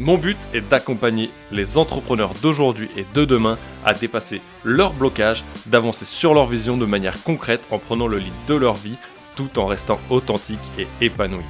Mon 0.00 0.16
but 0.16 0.38
est 0.54 0.60
d'accompagner 0.60 1.28
les 1.50 1.76
entrepreneurs 1.76 2.32
d'aujourd'hui 2.40 2.88
et 2.96 3.04
de 3.14 3.24
demain 3.24 3.58
à 3.84 3.94
dépasser 3.94 4.40
leurs 4.62 4.92
blocages, 4.92 5.42
d'avancer 5.66 6.04
sur 6.04 6.34
leur 6.34 6.46
vision 6.46 6.76
de 6.76 6.86
manière 6.86 7.20
concrète 7.24 7.66
en 7.72 7.80
prenant 7.80 8.06
le 8.06 8.18
lead 8.18 8.32
de 8.46 8.54
leur 8.54 8.74
vie 8.74 8.94
tout 9.34 9.58
en 9.58 9.66
restant 9.66 9.98
authentique 10.08 10.60
et 10.78 10.86
épanoui. 11.04 11.42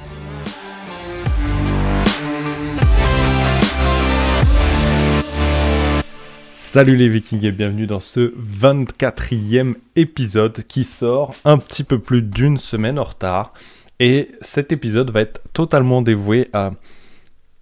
Salut 6.51 6.95
les 6.95 7.07
vikings 7.07 7.45
et 7.45 7.51
bienvenue 7.51 7.85
dans 7.85 7.99
ce 7.99 8.33
24e 8.35 9.75
épisode 9.95 10.63
qui 10.63 10.85
sort 10.85 11.35
un 11.45 11.59
petit 11.59 11.83
peu 11.83 11.99
plus 11.99 12.23
d'une 12.23 12.57
semaine 12.57 12.97
en 12.97 13.03
retard. 13.03 13.53
Et 13.99 14.31
cet 14.41 14.71
épisode 14.71 15.11
va 15.11 15.21
être 15.21 15.41
totalement 15.53 16.01
dévoué 16.01 16.49
à 16.53 16.71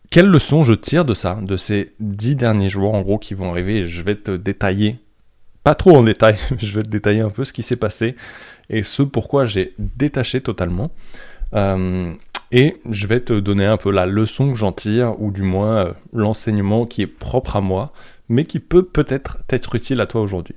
quelle 0.10 0.28
leçon 0.28 0.64
je 0.64 0.74
tire 0.74 1.06
de 1.06 1.14
ça, 1.14 1.38
de 1.42 1.58
ces 1.58 1.94
dix 2.00 2.36
derniers 2.36 2.70
jours 2.70 2.94
en 2.94 3.02
gros 3.02 3.18
qui 3.18 3.34
vont 3.34 3.52
arriver 3.52 3.86
Je 3.88 4.02
vais 4.04 4.16
te 4.16 4.32
détailler, 4.32 4.98
pas 5.64 5.76
trop 5.76 5.96
en 5.98 6.04
détail, 6.04 6.38
je 6.58 6.74
vais 6.74 6.84
te 6.84 6.90
détailler 6.90 7.22
un 7.22 7.30
peu 7.30 7.46
ce 7.46 7.54
qui 7.54 7.64
s'est 7.64 7.76
passé 7.76 8.16
et 8.70 8.84
ce 8.84 9.04
pourquoi 9.04 9.46
j'ai 9.46 9.74
détaché 9.78 10.42
totalement. 10.42 10.92
Euh, 11.54 12.14
et 12.52 12.78
je 12.90 13.08
vais 13.08 13.20
te 13.20 13.34
donner 13.34 13.66
un 13.66 13.78
peu 13.78 13.92
la 13.92 14.06
leçon 14.06 14.50
que 14.50 14.56
j'en 14.56 14.72
tire, 14.72 15.22
ou 15.22 15.32
du 15.32 15.44
moins 15.44 15.78
euh, 15.78 15.94
l'enseignement 16.14 16.86
qui 16.86 17.02
est 17.02 17.08
propre 17.08 17.58
à 17.58 17.62
moi, 17.62 17.92
mais 18.30 18.44
qui 18.44 18.60
peut 18.60 18.84
peut-être 18.84 19.40
être 19.50 19.76
utile 19.76 20.00
à 20.02 20.06
toi 20.06 20.22
aujourd'hui. 20.22 20.56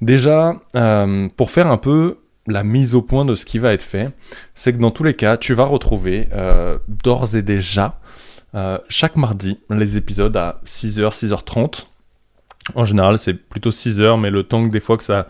Déjà, 0.00 0.54
euh, 0.76 1.28
pour 1.36 1.50
faire 1.50 1.66
un 1.66 1.76
peu 1.76 2.18
la 2.46 2.64
mise 2.64 2.94
au 2.94 3.02
point 3.02 3.26
de 3.26 3.34
ce 3.34 3.44
qui 3.44 3.58
va 3.58 3.74
être 3.74 3.82
fait, 3.82 4.08
c'est 4.54 4.72
que 4.72 4.78
dans 4.78 4.90
tous 4.90 5.04
les 5.04 5.14
cas, 5.14 5.36
tu 5.36 5.52
vas 5.52 5.64
retrouver 5.64 6.28
d'ores 6.88 7.36
et 7.36 7.42
déjà 7.42 8.00
euh, 8.54 8.78
chaque 8.88 9.16
mardi, 9.16 9.58
les 9.70 9.96
épisodes 9.96 10.36
à 10.36 10.60
6h, 10.64 11.12
6h30. 11.12 11.86
En 12.74 12.84
général, 12.84 13.18
c'est 13.18 13.34
plutôt 13.34 13.70
6h, 13.70 14.20
mais 14.20 14.30
le 14.30 14.42
temps 14.42 14.66
que 14.66 14.72
des 14.72 14.80
fois 14.80 14.96
que 14.96 15.02
ça, 15.02 15.26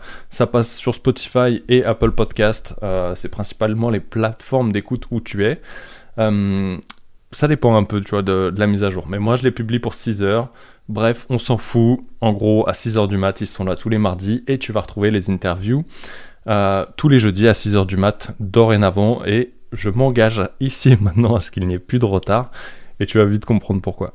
passe 0.47 0.75
sur 0.75 0.93
Spotify 0.93 1.63
et 1.69 1.83
Apple 1.85 2.11
Podcast, 2.11 2.75
euh, 2.83 3.15
c'est 3.15 3.29
principalement 3.29 3.89
les 3.89 3.99
plateformes 3.99 4.71
d'écoute 4.71 5.05
où 5.11 5.21
tu 5.21 5.45
es. 5.45 5.61
Euh, 6.17 6.77
ça 7.31 7.47
dépend 7.47 7.75
un 7.75 7.83
peu, 7.83 8.01
tu 8.01 8.11
vois, 8.11 8.21
de, 8.21 8.53
la 8.55 8.67
mise 8.67 8.83
à 8.83 8.89
jour. 8.89 9.07
Mais 9.07 9.17
moi, 9.17 9.37
je 9.37 9.43
les 9.43 9.51
publie 9.51 9.79
pour 9.79 9.93
6 9.93 10.21
h 10.23 10.47
Bref, 10.89 11.25
on 11.29 11.37
s'en 11.37 11.57
fout. 11.57 12.01
En 12.19 12.33
gros, 12.33 12.67
à 12.67 12.73
6 12.73 12.97
h 12.97 13.07
du 13.07 13.17
mat, 13.17 13.39
ils 13.39 13.47
sont 13.47 13.63
là 13.63 13.75
tous 13.75 13.87
les 13.87 13.97
mardis 13.97 14.43
et 14.47 14.57
tu 14.57 14.73
vas 14.73 14.81
retrouver 14.81 15.11
les 15.11 15.29
interviews 15.29 15.83
tous 16.97 17.07
les 17.07 17.19
jeudis 17.19 17.47
à 17.47 17.53
6 17.53 17.75
h 17.75 17.85
du 17.85 17.97
mat 17.97 18.31
dorénavant. 18.39 19.23
Et 19.25 19.53
je 19.71 19.89
m'engage 19.89 20.41
ici 20.59 20.97
maintenant 21.01 21.35
à 21.35 21.39
ce 21.39 21.51
qu'il 21.51 21.65
n'y 21.67 21.75
ait 21.75 21.79
plus 21.79 21.99
de 21.99 22.05
retard 22.05 22.51
et 23.01 23.05
tu 23.07 23.17
vas 23.17 23.25
vite 23.25 23.45
comprendre 23.45 23.81
pourquoi. 23.81 24.13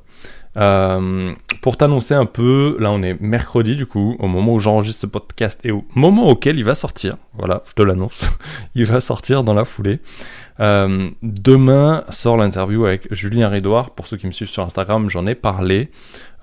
Euh, 0.56 1.34
pour 1.60 1.76
t'annoncer 1.76 2.14
un 2.14 2.24
peu, 2.24 2.76
là 2.80 2.90
on 2.90 3.02
est 3.02 3.20
mercredi 3.20 3.76
du 3.76 3.84
coup, 3.84 4.16
au 4.18 4.26
moment 4.26 4.54
où 4.54 4.58
j'enregistre 4.58 5.02
ce 5.02 5.06
podcast 5.06 5.60
et 5.64 5.70
au 5.70 5.84
moment 5.94 6.30
auquel 6.30 6.56
il 6.56 6.64
va 6.64 6.74
sortir, 6.74 7.16
voilà, 7.34 7.62
je 7.68 7.74
te 7.74 7.82
l'annonce, 7.82 8.30
il 8.74 8.86
va 8.86 9.00
sortir 9.00 9.44
dans 9.44 9.52
la 9.52 9.66
foulée. 9.66 9.98
Euh, 10.60 11.10
demain 11.22 12.04
sort 12.08 12.38
l'interview 12.38 12.86
avec 12.86 13.12
Julien 13.12 13.48
Rédouard, 13.48 13.91
pour 13.91 14.06
ceux 14.06 14.16
qui 14.16 14.26
me 14.26 14.32
suivent 14.32 14.48
sur 14.48 14.62
Instagram, 14.62 15.10
j'en 15.10 15.26
ai 15.26 15.34
parlé. 15.34 15.91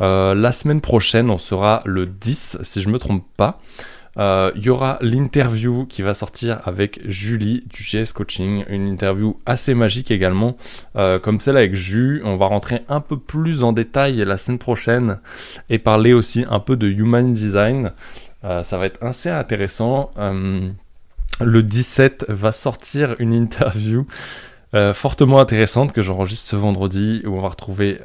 Euh, 0.02 0.36
la 0.36 0.52
semaine 0.52 0.82
prochaine, 0.82 1.32
on 1.32 1.40
sera 1.40 1.82
le 1.86 2.06
10, 2.06 2.60
si 2.62 2.82
je 2.82 2.90
me 2.90 3.00
trompe 3.00 3.26
pas. 3.38 3.60
Euh, 4.18 4.52
il 4.56 4.64
y 4.64 4.70
aura 4.70 5.00
l'interview 5.02 5.86
qui 5.88 6.02
va 6.02 6.14
sortir 6.14 6.62
avec 6.66 7.00
Julie 7.06 7.64
du 7.70 7.82
GS 7.82 8.14
Coaching, 8.14 8.64
une 8.70 8.88
interview 8.88 9.40
assez 9.46 9.74
magique 9.74 10.12
également, 10.12 10.56
euh, 10.96 11.20
comme 11.20 11.40
celle 11.40 11.58
avec 11.58 11.74
Ju. 11.74 12.22
On 12.24 12.38
va 12.38 12.46
rentrer 12.46 12.84
un 12.90 13.00
peu 13.00 13.18
plus 13.18 13.64
en 13.64 13.74
détail 13.74 14.18
la 14.18 14.38
semaine 14.38 14.60
prochaine 14.60 15.20
et 15.70 15.80
parler 15.80 16.14
aussi 16.14 16.46
un 16.50 16.60
peu 16.60 16.76
de 16.76 16.88
Human 16.88 17.34
Design. 17.34 17.92
Euh, 18.44 18.62
ça 18.62 18.78
va 18.78 18.86
être 18.86 19.04
assez 19.04 19.30
intéressant. 19.30 20.12
le 21.42 21.64
17 21.64 22.26
va 22.30 22.52
sortir 22.52 23.16
une 23.20 23.34
interview 23.34 24.06
fortement 24.94 25.40
intéressante 25.40 25.92
que 25.94 26.02
j'enregistre 26.02 26.50
ce 26.50 26.56
vendredi 26.56 27.22
où 27.26 27.36
on 27.36 27.42
va 27.42 27.50
retrouver 27.50 28.00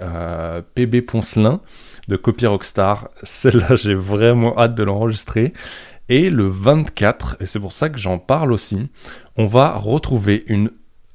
PB 0.75 1.01
Poncelin 1.01 1.61
de 2.09 2.17
Copy 2.17 2.47
Rockstar. 2.47 3.09
Celle-là, 3.23 3.77
j'ai 3.77 3.95
vraiment 3.95 4.59
hâte 4.59 4.75
de 4.75 4.83
l'enregistrer. 4.83 5.53
Et 6.09 6.31
le 6.31 6.47
24, 6.47 7.37
et 7.41 7.47
c'est 7.47 7.61
pour 7.61 7.73
ça 7.73 7.91
que 7.91 7.99
j'en 7.99 8.19
parle 8.19 8.53
aussi, 8.53 8.89
on 9.37 9.47
va 9.47 9.75
retrouver 9.75 10.45
une 10.47 10.71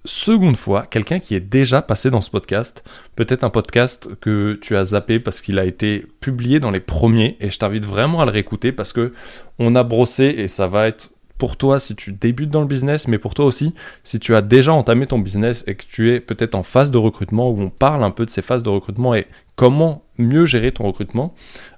seconde 0.06 0.58
fois 0.58 0.86
quelqu'un 0.86 1.20
qui 1.20 1.34
est 1.34 1.40
déjà 1.40 1.82
passé 1.82 2.12
dans 2.12 2.22
ce 2.22 2.30
podcast. 2.30 2.84
Peut-être 3.16 3.44
un 3.44 3.50
podcast 3.50 4.10
que 4.20 4.54
tu 4.62 4.76
as 4.76 4.86
zappé 4.86 5.20
parce 5.20 5.42
qu'il 5.42 5.60
a 5.60 5.66
été 5.66 6.06
publié 6.20 6.60
dans 6.60 6.72
les 6.72 6.80
premiers 6.80 7.38
et 7.40 7.50
je 7.50 7.58
t'invite 7.58 7.86
vraiment 7.86 8.22
à 8.22 8.26
le 8.26 8.32
réécouter 8.32 8.72
parce 8.72 8.94
que 8.94 9.14
on 9.60 9.76
a 9.76 9.84
brossé 9.84 10.26
et 10.26 10.48
ça 10.48 10.68
va 10.68 10.88
être 10.88 11.13
pour 11.38 11.58
toi 11.58 11.80
si 11.80 11.96
tu 11.96 12.12
débutes 12.12 12.50
dans 12.50 12.62
le 12.62 12.68
business, 12.68 13.08
mais 13.08 13.18
pour 13.18 13.34
toi 13.34 13.46
aussi 13.46 13.74
si 14.04 14.20
tu 14.20 14.36
as 14.36 14.42
déjà 14.42 14.74
entamé 14.74 15.08
ton 15.08 15.20
business 15.20 15.64
et 15.68 15.76
que 15.76 15.86
tu 15.86 16.14
es 16.14 16.20
peut-être 16.20 16.56
en 16.56 16.64
phase 16.64 16.92
de 16.92 16.98
recrutement 16.98 17.50
où 17.50 17.62
on 17.62 17.70
parle 17.70 18.04
un 18.04 18.12
peu 18.12 18.26
de 18.26 18.30
ces 18.30 18.42
phases 18.42 18.64
de 18.64 18.70
recrutement 18.70 19.14
et 19.16 19.28
comment 19.56 20.04
mieux 20.18 20.46
gérer 20.46 20.72
ton 20.72 20.86
recrutement. 20.86 21.34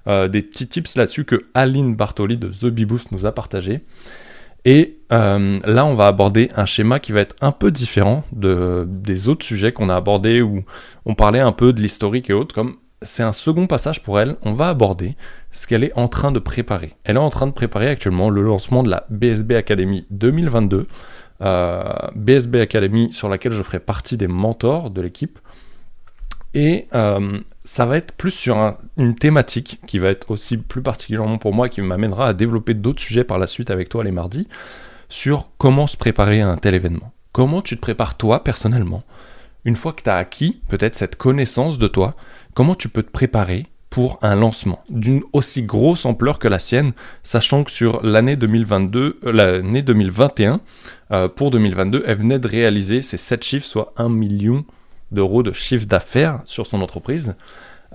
Euh, 0.06 0.28
des 0.28 0.42
petits 0.42 0.68
tips 0.68 0.96
là-dessus 0.96 1.24
que 1.24 1.36
Aline 1.54 1.94
Bartoli 1.94 2.36
de 2.36 2.48
The 2.48 2.66
Beboost 2.66 3.12
nous 3.12 3.26
a 3.26 3.32
partagé. 3.32 3.82
Et 4.64 4.98
euh, 5.12 5.60
là, 5.64 5.86
on 5.86 5.94
va 5.94 6.08
aborder 6.08 6.48
un 6.56 6.64
schéma 6.64 6.98
qui 6.98 7.12
va 7.12 7.20
être 7.20 7.36
un 7.40 7.52
peu 7.52 7.70
différent 7.70 8.24
de, 8.32 8.84
des 8.88 9.28
autres 9.28 9.44
sujets 9.46 9.72
qu'on 9.72 9.88
a 9.88 9.94
abordés 9.94 10.42
où 10.42 10.64
on 11.04 11.14
parlait 11.14 11.40
un 11.40 11.52
peu 11.52 11.72
de 11.72 11.80
l'historique 11.80 12.30
et 12.30 12.32
autres. 12.32 12.54
Comme 12.54 12.76
c'est 13.06 13.22
un 13.22 13.32
second 13.32 13.66
passage 13.66 14.02
pour 14.02 14.20
elle, 14.20 14.36
on 14.42 14.52
va 14.52 14.68
aborder 14.68 15.16
ce 15.52 15.66
qu'elle 15.66 15.84
est 15.84 15.96
en 15.96 16.08
train 16.08 16.32
de 16.32 16.38
préparer. 16.38 16.94
Elle 17.04 17.16
est 17.16 17.20
en 17.20 17.30
train 17.30 17.46
de 17.46 17.52
préparer 17.52 17.88
actuellement 17.88 18.28
le 18.28 18.42
lancement 18.42 18.82
de 18.82 18.90
la 18.90 19.06
BSB 19.08 19.52
Academy 19.52 20.06
2022. 20.10 20.86
Euh, 21.42 21.92
BSB 22.14 22.56
Academy 22.56 23.12
sur 23.12 23.28
laquelle 23.28 23.52
je 23.52 23.62
ferai 23.62 23.80
partie 23.80 24.16
des 24.16 24.26
mentors 24.26 24.90
de 24.90 25.00
l'équipe. 25.00 25.38
Et 26.54 26.88
euh, 26.94 27.40
ça 27.64 27.84
va 27.84 27.96
être 27.96 28.12
plus 28.12 28.30
sur 28.30 28.76
une 28.96 29.14
thématique 29.14 29.80
qui 29.86 29.98
va 29.98 30.08
être 30.08 30.30
aussi 30.30 30.56
plus 30.56 30.82
particulièrement 30.82 31.38
pour 31.38 31.52
moi, 31.52 31.68
qui 31.68 31.82
m'amènera 31.82 32.28
à 32.28 32.32
développer 32.32 32.74
d'autres 32.74 33.02
sujets 33.02 33.24
par 33.24 33.38
la 33.38 33.46
suite 33.46 33.70
avec 33.70 33.88
toi 33.88 34.04
les 34.04 34.12
mardis, 34.12 34.48
sur 35.08 35.48
comment 35.58 35.86
se 35.86 35.96
préparer 35.96 36.40
à 36.40 36.48
un 36.48 36.56
tel 36.56 36.74
événement. 36.74 37.12
Comment 37.32 37.60
tu 37.60 37.76
te 37.76 37.80
prépares 37.82 38.16
toi 38.16 38.42
personnellement 38.42 39.02
Une 39.66 39.74
fois 39.74 39.92
que 39.92 40.02
tu 40.02 40.08
as 40.08 40.16
acquis 40.16 40.62
peut-être 40.68 40.94
cette 40.94 41.16
connaissance 41.16 41.76
de 41.78 41.88
toi, 41.88 42.14
comment 42.54 42.76
tu 42.76 42.88
peux 42.88 43.02
te 43.02 43.10
préparer 43.10 43.66
pour 43.90 44.20
un 44.22 44.36
lancement 44.36 44.78
d'une 44.90 45.22
aussi 45.32 45.64
grosse 45.64 46.06
ampleur 46.06 46.38
que 46.38 46.46
la 46.46 46.60
sienne, 46.60 46.92
sachant 47.24 47.64
que 47.64 47.72
sur 47.72 48.00
l'année 48.04 48.36
2022, 48.36 49.18
euh, 49.24 49.82
2021, 49.82 50.60
euh, 51.10 51.28
pour 51.28 51.50
2022, 51.50 52.04
elle 52.06 52.18
venait 52.18 52.38
de 52.38 52.46
réaliser 52.46 53.02
ses 53.02 53.16
7 53.16 53.42
chiffres, 53.42 53.66
soit 53.66 53.92
1 53.96 54.08
million 54.08 54.64
d'euros 55.10 55.42
de 55.42 55.52
chiffre 55.52 55.86
d'affaires 55.86 56.42
sur 56.44 56.64
son 56.64 56.80
entreprise. 56.80 57.34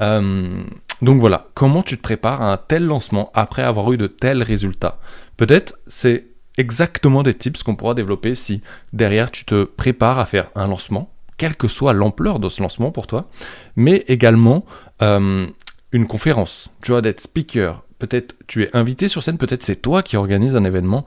Euh, 0.02 0.64
donc 1.02 1.22
voilà, 1.22 1.48
comment 1.54 1.84
tu 1.84 1.96
te 1.96 2.02
prépares 2.02 2.42
à 2.42 2.52
un 2.52 2.58
tel 2.58 2.84
lancement 2.84 3.32
après 3.34 3.64
avoir 3.64 3.94
eu 3.94 3.98
de 3.98 4.08
tels 4.08 4.44
résultats? 4.44 5.00
Peut-être 5.38 5.80
c'est 5.88 6.28
exactement 6.58 7.24
des 7.24 7.34
tips 7.34 7.64
qu'on 7.64 7.76
pourra 7.76 7.94
développer 7.94 8.36
si 8.36 8.62
derrière 8.92 9.32
tu 9.32 9.46
te 9.46 9.64
prépares 9.64 10.20
à 10.20 10.26
faire 10.26 10.50
un 10.56 10.68
lancement, 10.68 11.11
quelle 11.42 11.56
que 11.56 11.68
soit 11.68 11.94
l'ampleur 11.94 12.38
de 12.38 12.50
ce 12.50 12.62
lancement 12.62 12.92
pour 12.92 13.08
toi, 13.08 13.28
mais 13.76 14.06
également 14.08 14.64
euh, 15.02 15.48
une 15.92 16.06
conférence, 16.06 16.70
tu 16.84 16.92
vois, 16.92 17.02
d'être 17.02 17.20
speaker, 17.20 17.84
peut-être 17.98 18.36
tu 18.46 18.62
es 18.62 18.70
invité 18.78 19.08
sur 19.08 19.24
scène, 19.24 19.40
peut-être 19.40 19.64
c'est 19.64 19.82
toi 19.82 20.04
qui 20.04 20.18
organise 20.18 20.56
un 20.56 20.64
événement. 20.66 21.04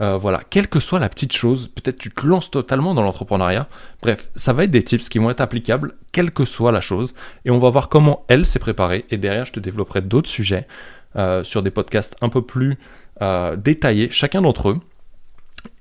Euh, 0.00 0.16
voilà, 0.16 0.40
quelle 0.48 0.68
que 0.68 0.80
soit 0.80 1.00
la 1.00 1.10
petite 1.10 1.34
chose, 1.34 1.68
peut-être 1.68 1.98
tu 1.98 2.10
te 2.10 2.26
lances 2.26 2.50
totalement 2.50 2.94
dans 2.94 3.02
l'entrepreneuriat. 3.02 3.68
Bref, 4.00 4.30
ça 4.34 4.54
va 4.54 4.64
être 4.64 4.70
des 4.70 4.82
tips 4.82 5.10
qui 5.10 5.18
vont 5.18 5.28
être 5.28 5.42
applicables, 5.42 5.92
quelle 6.12 6.30
que 6.30 6.46
soit 6.46 6.72
la 6.72 6.80
chose, 6.80 7.14
et 7.44 7.50
on 7.50 7.58
va 7.58 7.68
voir 7.68 7.90
comment 7.90 8.24
elle 8.28 8.46
s'est 8.46 8.60
préparée. 8.60 9.04
Et 9.10 9.18
derrière, 9.18 9.44
je 9.44 9.52
te 9.52 9.60
développerai 9.60 10.00
d'autres 10.00 10.30
sujets 10.30 10.66
euh, 11.16 11.44
sur 11.44 11.62
des 11.62 11.70
podcasts 11.70 12.16
un 12.22 12.30
peu 12.30 12.40
plus 12.40 12.78
détaillés, 13.58 14.08
chacun 14.10 14.40
d'entre 14.40 14.70
eux. 14.70 14.80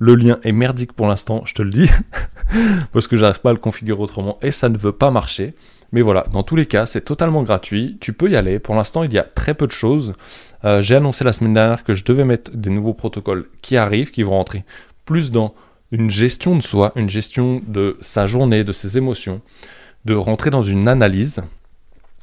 Le 0.00 0.14
lien 0.14 0.40
est 0.44 0.52
merdique 0.52 0.94
pour 0.94 1.06
l'instant, 1.06 1.42
je 1.44 1.52
te 1.52 1.60
le 1.60 1.68
dis, 1.68 1.90
parce 2.92 3.06
que 3.06 3.18
j'arrive 3.18 3.40
pas 3.40 3.50
à 3.50 3.52
le 3.52 3.58
configurer 3.58 4.00
autrement 4.00 4.38
et 4.40 4.50
ça 4.50 4.70
ne 4.70 4.78
veut 4.78 4.92
pas 4.92 5.10
marcher. 5.10 5.54
Mais 5.92 6.00
voilà, 6.00 6.24
dans 6.32 6.42
tous 6.42 6.56
les 6.56 6.64
cas, 6.64 6.86
c'est 6.86 7.02
totalement 7.02 7.42
gratuit. 7.42 7.98
Tu 8.00 8.14
peux 8.14 8.30
y 8.30 8.36
aller. 8.36 8.58
Pour 8.58 8.74
l'instant, 8.74 9.02
il 9.02 9.12
y 9.12 9.18
a 9.18 9.24
très 9.24 9.52
peu 9.52 9.66
de 9.66 9.72
choses. 9.72 10.14
Euh, 10.64 10.80
j'ai 10.80 10.96
annoncé 10.96 11.22
la 11.22 11.34
semaine 11.34 11.52
dernière 11.52 11.84
que 11.84 11.92
je 11.92 12.04
devais 12.04 12.24
mettre 12.24 12.50
des 12.52 12.70
nouveaux 12.70 12.94
protocoles 12.94 13.46
qui 13.60 13.76
arrivent, 13.76 14.10
qui 14.10 14.22
vont 14.22 14.32
rentrer 14.32 14.64
plus 15.04 15.30
dans 15.30 15.52
une 15.92 16.10
gestion 16.10 16.56
de 16.56 16.62
soi, 16.62 16.92
une 16.96 17.10
gestion 17.10 17.60
de 17.66 17.98
sa 18.00 18.26
journée, 18.26 18.64
de 18.64 18.72
ses 18.72 18.96
émotions, 18.96 19.42
de 20.06 20.14
rentrer 20.14 20.48
dans 20.48 20.62
une 20.62 20.88
analyse. 20.88 21.42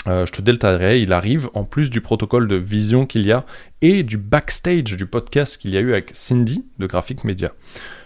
Euh, 0.08 0.26
je 0.26 0.32
te 0.32 0.42
détaillerai, 0.42 1.02
il 1.02 1.12
arrive 1.12 1.50
en 1.54 1.64
plus 1.64 1.90
du 1.90 2.02
protocole 2.02 2.48
de 2.48 2.56
vision 2.56 3.06
qu'il 3.06 3.26
y 3.26 3.32
a 3.32 3.46
et 3.82 4.04
du 4.04 4.18
backstage 4.18 4.96
du 4.96 5.06
podcast 5.06 5.58
qu'il 5.58 5.72
y 5.72 5.78
a 5.78 5.82
eu 5.82 5.92
avec 5.92 6.12
Cindy 6.14 6.66
de 6.80 6.88
Graphic 6.88 7.24
Media. 7.24 7.52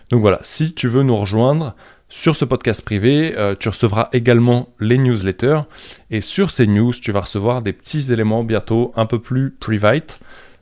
Donc 0.09 0.21
voilà, 0.21 0.39
si 0.42 0.74
tu 0.74 0.88
veux 0.88 1.03
nous 1.03 1.15
rejoindre, 1.15 1.75
sur 2.09 2.36
ce 2.36 2.44
podcast 2.44 2.81
privé, 2.81 3.36
euh, 3.38 3.56
tu 3.57 3.69
recevras 3.69 4.09
également 4.12 4.69
les 4.80 4.98
newsletters. 4.98 5.62
Et 6.09 6.19
sur 6.19 6.51
ces 6.51 6.68
news, 6.68 6.92
tu 6.92 7.13
vas 7.13 7.21
recevoir 7.21 7.62
des 7.62 7.71
petits 7.71 8.12
éléments 8.12 8.44
bientôt 8.44 8.92
un 8.97 9.06
peu 9.06 9.19
plus 9.19 9.51
private, 9.51 10.19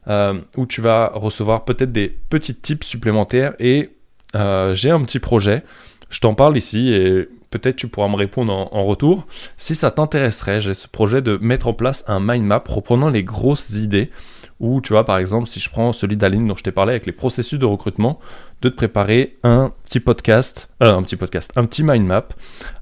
euh, 0.08 0.40
où 0.58 0.68
tu 0.68 0.82
vas 0.82 1.12
recevoir 1.16 1.66
peut-être 1.66 1.92
des 1.92 2.08
petits 2.30 2.54
tips 2.54 2.86
supplémentaires. 2.86 3.54
Et 3.60 3.90
j'ai 4.36 4.92
un 4.92 5.02
petit 5.02 5.18
projet, 5.18 5.64
je 6.12 6.20
t'en 6.20 6.36
parle 6.36 6.56
ici 6.56 6.90
et 6.90 7.28
peut-être 7.50 7.76
tu 7.76 7.88
pourras 7.88 8.08
me 8.08 8.16
répondre 8.16 8.54
en, 8.54 8.84
retour. 8.86 9.26
Si 9.58 9.76
ça 9.76 9.92
t'intéresserait, 9.92 10.60
j'ai 10.60 10.74
ce 10.74 10.88
projet 10.88 11.22
de 11.22 11.38
mettre 11.42 11.68
en 11.68 11.74
place 11.74 12.04
un 12.08 12.20
mind 12.20 12.46
map 12.46 12.64
reprenant 12.68 13.10
les 13.10 13.24
grosses 13.24 13.72
idées. 13.72 14.12
Ou 14.60 14.82
tu 14.82 14.94
vois, 14.94 15.06
par 15.06 15.18
exemple, 15.18 15.48
si 15.48 15.60
je 15.60 15.70
prends 15.70 15.94
celui 15.94 16.18
d'Aline 16.18 16.48
dont 16.48 16.56
je 16.56 16.64
t'ai 16.64 16.72
parlé 16.72 16.92
avec 16.92 17.06
les 17.06 17.14
processus 17.14 17.58
de 17.58 17.66
recrutement, 17.66 18.20
de 18.62 18.70
te 18.70 18.76
préparer 18.76 19.38
un 19.44 19.72
petit 19.86 20.02
podcast, 20.02 20.70
euh, 20.84 20.96
un 20.96 21.02
petit 21.04 21.16
podcast, 21.16 21.52
un 21.56 21.66
petit 21.66 21.84
mind 21.84 22.06
map 22.06 22.28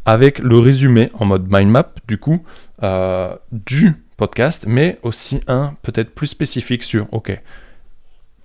avec 0.05 0.39
le 0.39 0.57
résumé 0.57 1.09
en 1.19 1.25
mode 1.25 1.45
mind 1.49 1.69
map 1.69 1.93
du 2.07 2.17
coup 2.17 2.43
euh, 2.81 3.35
du 3.51 3.93
podcast, 4.17 4.65
mais 4.67 4.99
aussi 5.03 5.39
un 5.47 5.75
peut-être 5.83 6.15
plus 6.15 6.27
spécifique 6.27 6.81
sur 6.81 7.07
ok, 7.11 7.39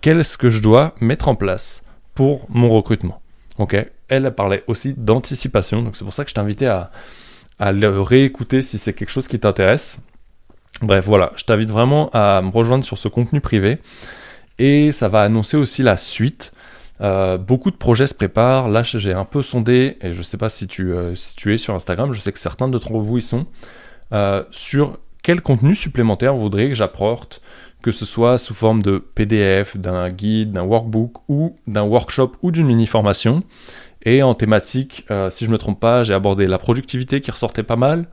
qu'est-ce 0.02 0.36
que 0.36 0.50
je 0.50 0.60
dois 0.60 0.94
mettre 1.00 1.28
en 1.28 1.34
place 1.34 1.82
pour 2.14 2.46
mon 2.50 2.68
recrutement. 2.68 3.22
Ok, 3.58 3.76
elle 4.12 4.30
parlait 4.34 4.62
aussi 4.66 4.94
d'anticipation, 4.96 5.82
donc 5.82 5.96
c'est 5.96 6.04
pour 6.04 6.12
ça 6.12 6.24
que 6.24 6.30
je 6.30 6.34
t'invitais 6.34 6.66
à, 6.66 6.90
le 7.60 8.00
réécouter 8.00 8.60
si 8.60 8.76
c'est 8.76 8.92
quelque 8.92 9.10
chose 9.10 9.28
qui 9.28 9.38
t'intéresse. 9.38 9.98
Bref, 10.82 11.04
voilà, 11.06 11.32
je 11.36 11.44
t'invite 11.44 11.70
vraiment 11.70 12.10
à 12.12 12.42
me 12.42 12.50
rejoindre 12.50 12.84
sur 12.84 12.98
ce 12.98 13.06
contenu 13.06 13.40
privé. 13.40 13.78
Et 14.58 14.90
ça 14.90 15.08
va 15.08 15.22
annoncer 15.22 15.56
aussi 15.56 15.82
la 15.82 15.96
suite. 15.96 16.52
Euh, 17.00 17.38
beaucoup 17.38 17.70
de 17.70 17.76
projets 17.76 18.08
se 18.08 18.14
préparent. 18.14 18.68
Là, 18.68 18.82
j'ai 18.82 19.12
un 19.12 19.24
peu 19.24 19.42
sondé, 19.42 19.96
et 20.00 20.12
je 20.12 20.18
ne 20.18 20.22
sais 20.24 20.36
pas 20.36 20.48
si 20.48 20.66
tu, 20.66 20.92
euh, 20.92 21.14
si 21.14 21.36
tu, 21.36 21.54
es 21.54 21.56
sur 21.56 21.74
Instagram, 21.74 22.12
je 22.12 22.18
sais 22.18 22.32
que 22.32 22.38
certains 22.38 22.66
d'entre 22.68 22.92
vous 22.92 23.18
y 23.18 23.22
sont, 23.22 23.46
euh, 24.12 24.42
sur 24.50 24.98
quel 25.22 25.40
contenu 25.40 25.74
supplémentaire 25.76 26.34
vous 26.34 26.40
voudriez 26.40 26.68
que 26.68 26.74
j'apporte, 26.74 27.40
que 27.80 27.92
ce 27.92 28.04
soit 28.04 28.38
sous 28.38 28.54
forme 28.54 28.82
de 28.82 28.98
PDF, 28.98 29.76
d'un 29.76 30.08
guide, 30.08 30.52
d'un 30.52 30.62
workbook 30.62 31.18
ou 31.28 31.56
d'un 31.68 31.82
workshop 31.82 32.32
ou 32.42 32.50
d'une 32.50 32.66
mini-formation? 32.66 33.44
Et 34.04 34.22
en 34.22 34.34
thématique, 34.34 35.06
si 35.30 35.44
je 35.44 35.50
ne 35.50 35.52
me 35.52 35.58
trompe 35.58 35.78
pas, 35.78 36.02
j'ai 36.02 36.14
abordé 36.14 36.46
la 36.46 36.58
productivité 36.58 37.20
qui 37.20 37.30
ressortait 37.30 37.62
pas 37.62 37.76
mal, 37.76 38.08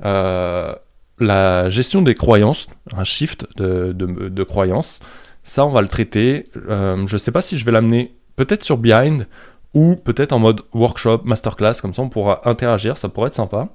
la 0.00 1.68
gestion 1.68 2.02
des 2.02 2.14
croyances, 2.14 2.68
un 2.96 3.04
shift 3.04 3.46
de, 3.56 3.92
de 3.92 4.42
croyances, 4.44 5.00
ça, 5.44 5.66
on 5.66 5.68
va 5.68 5.82
le 5.82 5.88
traiter. 5.88 6.48
Euh, 6.68 7.06
je 7.06 7.14
ne 7.14 7.18
sais 7.18 7.30
pas 7.30 7.42
si 7.42 7.58
je 7.58 7.64
vais 7.64 7.72
l'amener 7.72 8.16
peut-être 8.34 8.64
sur 8.64 8.78
Behind 8.78 9.28
ou 9.74 9.94
peut-être 9.94 10.32
en 10.32 10.38
mode 10.38 10.62
workshop, 10.72 11.20
masterclass, 11.24 11.74
comme 11.80 11.92
ça 11.92 12.02
on 12.02 12.08
pourra 12.08 12.48
interagir, 12.48 12.96
ça 12.96 13.08
pourrait 13.08 13.28
être 13.28 13.34
sympa. 13.34 13.68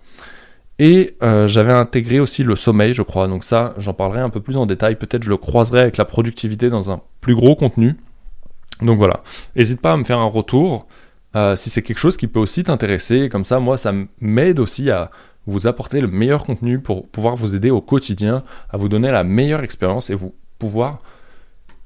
Et 0.79 1.17
euh, 1.21 1.47
j'avais 1.47 1.73
intégré 1.73 2.19
aussi 2.19 2.43
le 2.43 2.55
sommeil, 2.55 2.93
je 2.93 3.01
crois. 3.03 3.27
Donc 3.27 3.43
ça, 3.43 3.75
j'en 3.77 3.93
parlerai 3.93 4.21
un 4.21 4.29
peu 4.29 4.39
plus 4.39 4.57
en 4.57 4.65
détail. 4.65 4.95
Peut-être 4.95 5.23
je 5.23 5.29
le 5.29 5.37
croiserai 5.37 5.81
avec 5.81 5.97
la 5.97 6.05
productivité 6.05 6.69
dans 6.69 6.89
un 6.89 7.01
plus 7.21 7.35
gros 7.35 7.55
contenu. 7.55 7.97
Donc 8.81 8.97
voilà. 8.97 9.21
N'hésite 9.55 9.81
pas 9.81 9.93
à 9.93 9.97
me 9.97 10.05
faire 10.05 10.19
un 10.19 10.25
retour 10.25 10.87
euh, 11.35 11.55
si 11.55 11.69
c'est 11.69 11.81
quelque 11.81 11.99
chose 11.99 12.17
qui 12.17 12.27
peut 12.27 12.39
aussi 12.39 12.63
t'intéresser. 12.63 13.29
Comme 13.29 13.45
ça, 13.45 13.59
moi, 13.59 13.77
ça 13.77 13.93
m'aide 14.19 14.59
aussi 14.59 14.89
à 14.89 15.11
vous 15.45 15.67
apporter 15.67 15.99
le 15.99 16.07
meilleur 16.07 16.43
contenu 16.43 16.79
pour 16.79 17.07
pouvoir 17.07 17.35
vous 17.35 17.55
aider 17.55 17.71
au 17.71 17.81
quotidien, 17.81 18.43
à 18.69 18.77
vous 18.77 18.89
donner 18.89 19.11
la 19.11 19.23
meilleure 19.23 19.63
expérience 19.63 20.09
et 20.09 20.15
vous 20.15 20.33
pouvoir 20.57 21.01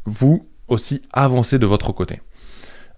vous 0.06 0.46
aussi 0.68 1.02
avancez 1.12 1.60
de 1.60 1.66
votre 1.66 1.92
côté. 1.92 2.22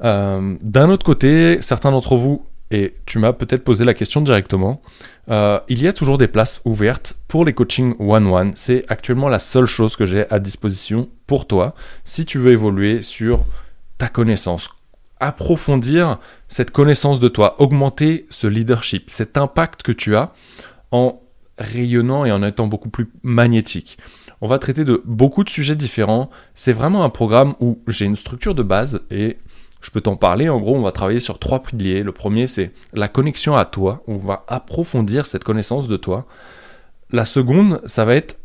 Euh, 0.03 0.57
d'un 0.61 0.89
autre 0.89 1.05
côté, 1.05 1.61
certains 1.61 1.91
d'entre 1.91 2.15
vous, 2.15 2.45
et 2.71 2.95
tu 3.05 3.19
m'as 3.19 3.33
peut-être 3.33 3.63
posé 3.63 3.85
la 3.85 3.93
question 3.93 4.21
directement, 4.21 4.81
euh, 5.29 5.59
il 5.67 5.81
y 5.81 5.87
a 5.87 5.93
toujours 5.93 6.17
des 6.17 6.27
places 6.27 6.61
ouvertes 6.65 7.15
pour 7.27 7.45
les 7.45 7.53
coachings 7.53 7.95
one-one. 7.99 8.53
C'est 8.55 8.85
actuellement 8.87 9.29
la 9.29 9.39
seule 9.39 9.65
chose 9.65 9.95
que 9.95 10.05
j'ai 10.05 10.29
à 10.31 10.39
disposition 10.39 11.09
pour 11.27 11.47
toi 11.47 11.75
si 12.03 12.25
tu 12.25 12.39
veux 12.39 12.51
évoluer 12.51 13.01
sur 13.01 13.45
ta 13.97 14.07
connaissance, 14.07 14.69
approfondir 15.19 16.19
cette 16.47 16.71
connaissance 16.71 17.19
de 17.19 17.27
toi, 17.27 17.61
augmenter 17.61 18.25
ce 18.29 18.47
leadership, 18.47 19.09
cet 19.09 19.37
impact 19.37 19.83
que 19.83 19.91
tu 19.91 20.15
as 20.15 20.33
en 20.91 21.21
rayonnant 21.57 22.25
et 22.25 22.31
en 22.31 22.43
étant 22.43 22.67
beaucoup 22.67 22.89
plus 22.89 23.09
magnétique. 23.23 23.97
On 24.41 24.47
va 24.47 24.59
traiter 24.59 24.83
de 24.83 25.01
beaucoup 25.05 25.43
de 25.43 25.49
sujets 25.49 25.75
différents. 25.75 26.29
C'est 26.53 26.73
vraiment 26.73 27.03
un 27.03 27.09
programme 27.09 27.55
où 27.59 27.79
j'ai 27.87 28.05
une 28.05 28.17
structure 28.17 28.53
de 28.53 28.63
base 28.63 29.01
et 29.09 29.37
je 29.81 29.91
peux 29.91 30.01
t'en 30.01 30.17
parler. 30.17 30.49
En 30.49 30.59
gros, 30.59 30.75
on 30.75 30.81
va 30.81 30.91
travailler 30.91 31.19
sur 31.19 31.39
trois 31.39 31.61
piliers. 31.61 32.03
Le 32.03 32.11
premier, 32.11 32.47
c'est 32.47 32.71
la 32.93 33.07
connexion 33.07 33.55
à 33.55 33.65
toi. 33.65 34.03
On 34.07 34.17
va 34.17 34.43
approfondir 34.47 35.25
cette 35.25 35.43
connaissance 35.43 35.87
de 35.87 35.95
toi. 35.95 36.25
La 37.11 37.23
seconde, 37.23 37.81
ça 37.85 38.03
va 38.03 38.15
être 38.15 38.39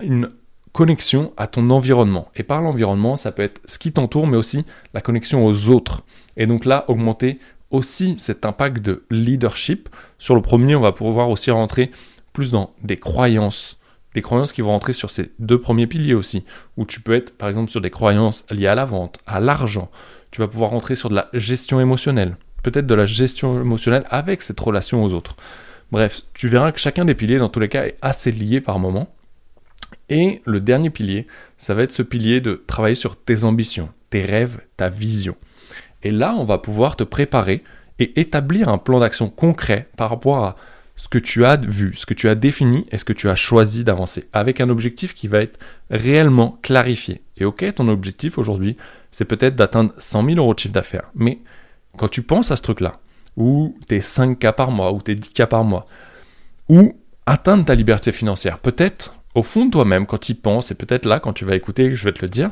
une 0.00 0.30
connexion 0.74 1.32
à 1.36 1.46
ton 1.46 1.70
environnement. 1.70 2.28
Et 2.34 2.42
par 2.42 2.60
l'environnement, 2.60 3.16
ça 3.16 3.32
peut 3.32 3.42
être 3.42 3.62
ce 3.64 3.78
qui 3.78 3.92
t'entoure, 3.92 4.26
mais 4.26 4.36
aussi 4.36 4.66
la 4.92 5.00
connexion 5.00 5.46
aux 5.46 5.70
autres. 5.70 6.02
Et 6.36 6.46
donc 6.46 6.64
là, 6.66 6.84
augmenter 6.88 7.38
aussi 7.70 8.16
cet 8.18 8.44
impact 8.44 8.84
de 8.84 9.04
leadership. 9.08 9.88
Sur 10.18 10.34
le 10.34 10.42
premier, 10.42 10.74
on 10.74 10.80
va 10.80 10.92
pouvoir 10.92 11.30
aussi 11.30 11.52
rentrer 11.52 11.92
plus 12.32 12.50
dans 12.50 12.74
des 12.82 12.96
croyances, 12.96 13.78
des 14.14 14.22
croyances 14.22 14.52
qui 14.52 14.62
vont 14.62 14.70
rentrer 14.70 14.92
sur 14.92 15.10
ces 15.10 15.30
deux 15.38 15.60
premiers 15.60 15.86
piliers 15.86 16.14
aussi, 16.14 16.44
où 16.76 16.84
tu 16.84 17.00
peux 17.00 17.14
être 17.14 17.38
par 17.38 17.48
exemple 17.48 17.70
sur 17.70 17.80
des 17.80 17.90
croyances 17.90 18.44
liées 18.50 18.66
à 18.66 18.74
la 18.74 18.84
vente, 18.84 19.18
à 19.26 19.38
l'argent. 19.38 19.90
Tu 20.32 20.40
vas 20.40 20.48
pouvoir 20.48 20.70
rentrer 20.70 20.96
sur 20.96 21.08
de 21.08 21.14
la 21.14 21.28
gestion 21.34 21.78
émotionnelle, 21.78 22.36
peut-être 22.64 22.86
de 22.86 22.94
la 22.96 23.06
gestion 23.06 23.60
émotionnelle 23.60 24.04
avec 24.10 24.42
cette 24.42 24.58
relation 24.58 25.04
aux 25.04 25.14
autres. 25.14 25.36
Bref, 25.92 26.22
tu 26.32 26.48
verras 26.48 26.72
que 26.72 26.80
chacun 26.80 27.04
des 27.04 27.14
piliers 27.14 27.38
dans 27.38 27.48
tous 27.48 27.60
les 27.60 27.68
cas 27.68 27.84
est 27.84 27.96
assez 28.02 28.32
lié 28.32 28.60
par 28.60 28.80
moment. 28.80 29.13
Et 30.08 30.42
le 30.44 30.60
dernier 30.60 30.90
pilier, 30.90 31.26
ça 31.56 31.74
va 31.74 31.82
être 31.82 31.92
ce 31.92 32.02
pilier 32.02 32.40
de 32.40 32.62
travailler 32.66 32.94
sur 32.94 33.16
tes 33.16 33.44
ambitions, 33.44 33.88
tes 34.10 34.22
rêves, 34.22 34.60
ta 34.76 34.88
vision. 34.88 35.36
Et 36.02 36.10
là, 36.10 36.34
on 36.36 36.44
va 36.44 36.58
pouvoir 36.58 36.96
te 36.96 37.04
préparer 37.04 37.64
et 37.98 38.20
établir 38.20 38.68
un 38.68 38.78
plan 38.78 39.00
d'action 39.00 39.30
concret 39.30 39.88
par 39.96 40.10
rapport 40.10 40.44
à 40.44 40.56
ce 40.96 41.08
que 41.08 41.18
tu 41.18 41.44
as 41.44 41.56
vu, 41.56 41.94
ce 41.94 42.06
que 42.06 42.14
tu 42.14 42.28
as 42.28 42.34
défini 42.34 42.86
et 42.92 42.98
ce 42.98 43.04
que 43.04 43.12
tu 43.12 43.28
as 43.28 43.34
choisi 43.34 43.82
d'avancer, 43.82 44.28
avec 44.32 44.60
un 44.60 44.68
objectif 44.68 45.14
qui 45.14 45.26
va 45.26 45.40
être 45.40 45.58
réellement 45.90 46.58
clarifié. 46.62 47.22
Et 47.36 47.44
ok, 47.44 47.74
ton 47.74 47.88
objectif 47.88 48.38
aujourd'hui, 48.38 48.76
c'est 49.10 49.24
peut-être 49.24 49.56
d'atteindre 49.56 49.92
100 49.98 50.24
000 50.26 50.38
euros 50.38 50.54
de 50.54 50.58
chiffre 50.58 50.74
d'affaires. 50.74 51.10
Mais 51.14 51.40
quand 51.96 52.08
tu 52.08 52.22
penses 52.22 52.50
à 52.50 52.56
ce 52.56 52.62
truc-là, 52.62 53.00
ou 53.36 53.76
tes 53.88 54.00
5 54.00 54.38
cas 54.38 54.52
par 54.52 54.70
mois, 54.70 54.92
ou 54.92 55.00
tes 55.00 55.14
10 55.16 55.30
cas 55.30 55.46
par 55.46 55.64
mois, 55.64 55.86
ou 56.68 56.96
atteindre 57.26 57.64
ta 57.64 57.74
liberté 57.74 58.12
financière, 58.12 58.60
peut-être 58.60 59.14
au 59.34 59.42
fond 59.42 59.66
de 59.66 59.70
toi-même, 59.70 60.06
quand 60.06 60.18
tu 60.18 60.32
y 60.32 60.34
penses, 60.34 60.70
et 60.70 60.74
peut-être 60.74 61.06
là, 61.06 61.20
quand 61.20 61.32
tu 61.32 61.44
vas 61.44 61.56
écouter, 61.56 61.94
je 61.94 62.04
vais 62.04 62.12
te 62.12 62.22
le 62.22 62.28
dire, 62.28 62.50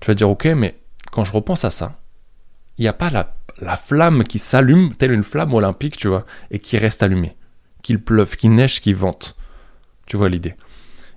tu 0.00 0.06
vas 0.06 0.14
dire 0.14 0.30
ok, 0.30 0.46
mais 0.46 0.78
quand 1.10 1.24
je 1.24 1.32
repense 1.32 1.64
à 1.64 1.70
ça, 1.70 1.98
il 2.76 2.82
n'y 2.82 2.88
a 2.88 2.92
pas 2.92 3.10
la, 3.10 3.34
la 3.60 3.76
flamme 3.76 4.24
qui 4.24 4.38
s'allume, 4.38 4.94
telle 4.94 5.12
une 5.12 5.24
flamme 5.24 5.54
olympique, 5.54 5.96
tu 5.96 6.08
vois, 6.08 6.24
et 6.50 6.58
qui 6.58 6.78
reste 6.78 7.02
allumée 7.02 7.34
qu'il 7.88 8.02
pleuve, 8.02 8.36
qu'il 8.36 8.52
neige, 8.52 8.82
qu'il 8.82 8.96
vente. 8.96 9.34
Tu 10.04 10.18
vois 10.18 10.28
l'idée. 10.28 10.54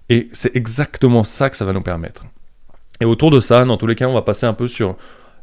Et 0.07 0.29
c'est 0.31 0.55
exactement 0.55 1.25
ça 1.25 1.49
que 1.49 1.57
ça 1.57 1.65
va 1.65 1.73
nous 1.73 1.81
permettre. 1.81 2.23
Et 3.01 3.05
autour 3.05 3.29
de 3.29 3.41
ça, 3.41 3.65
dans 3.65 3.75
tous 3.75 3.87
les 3.87 3.95
cas, 3.95 4.07
on 4.07 4.13
va 4.13 4.21
passer 4.21 4.45
un 4.45 4.53
peu 4.53 4.69
sur 4.69 4.95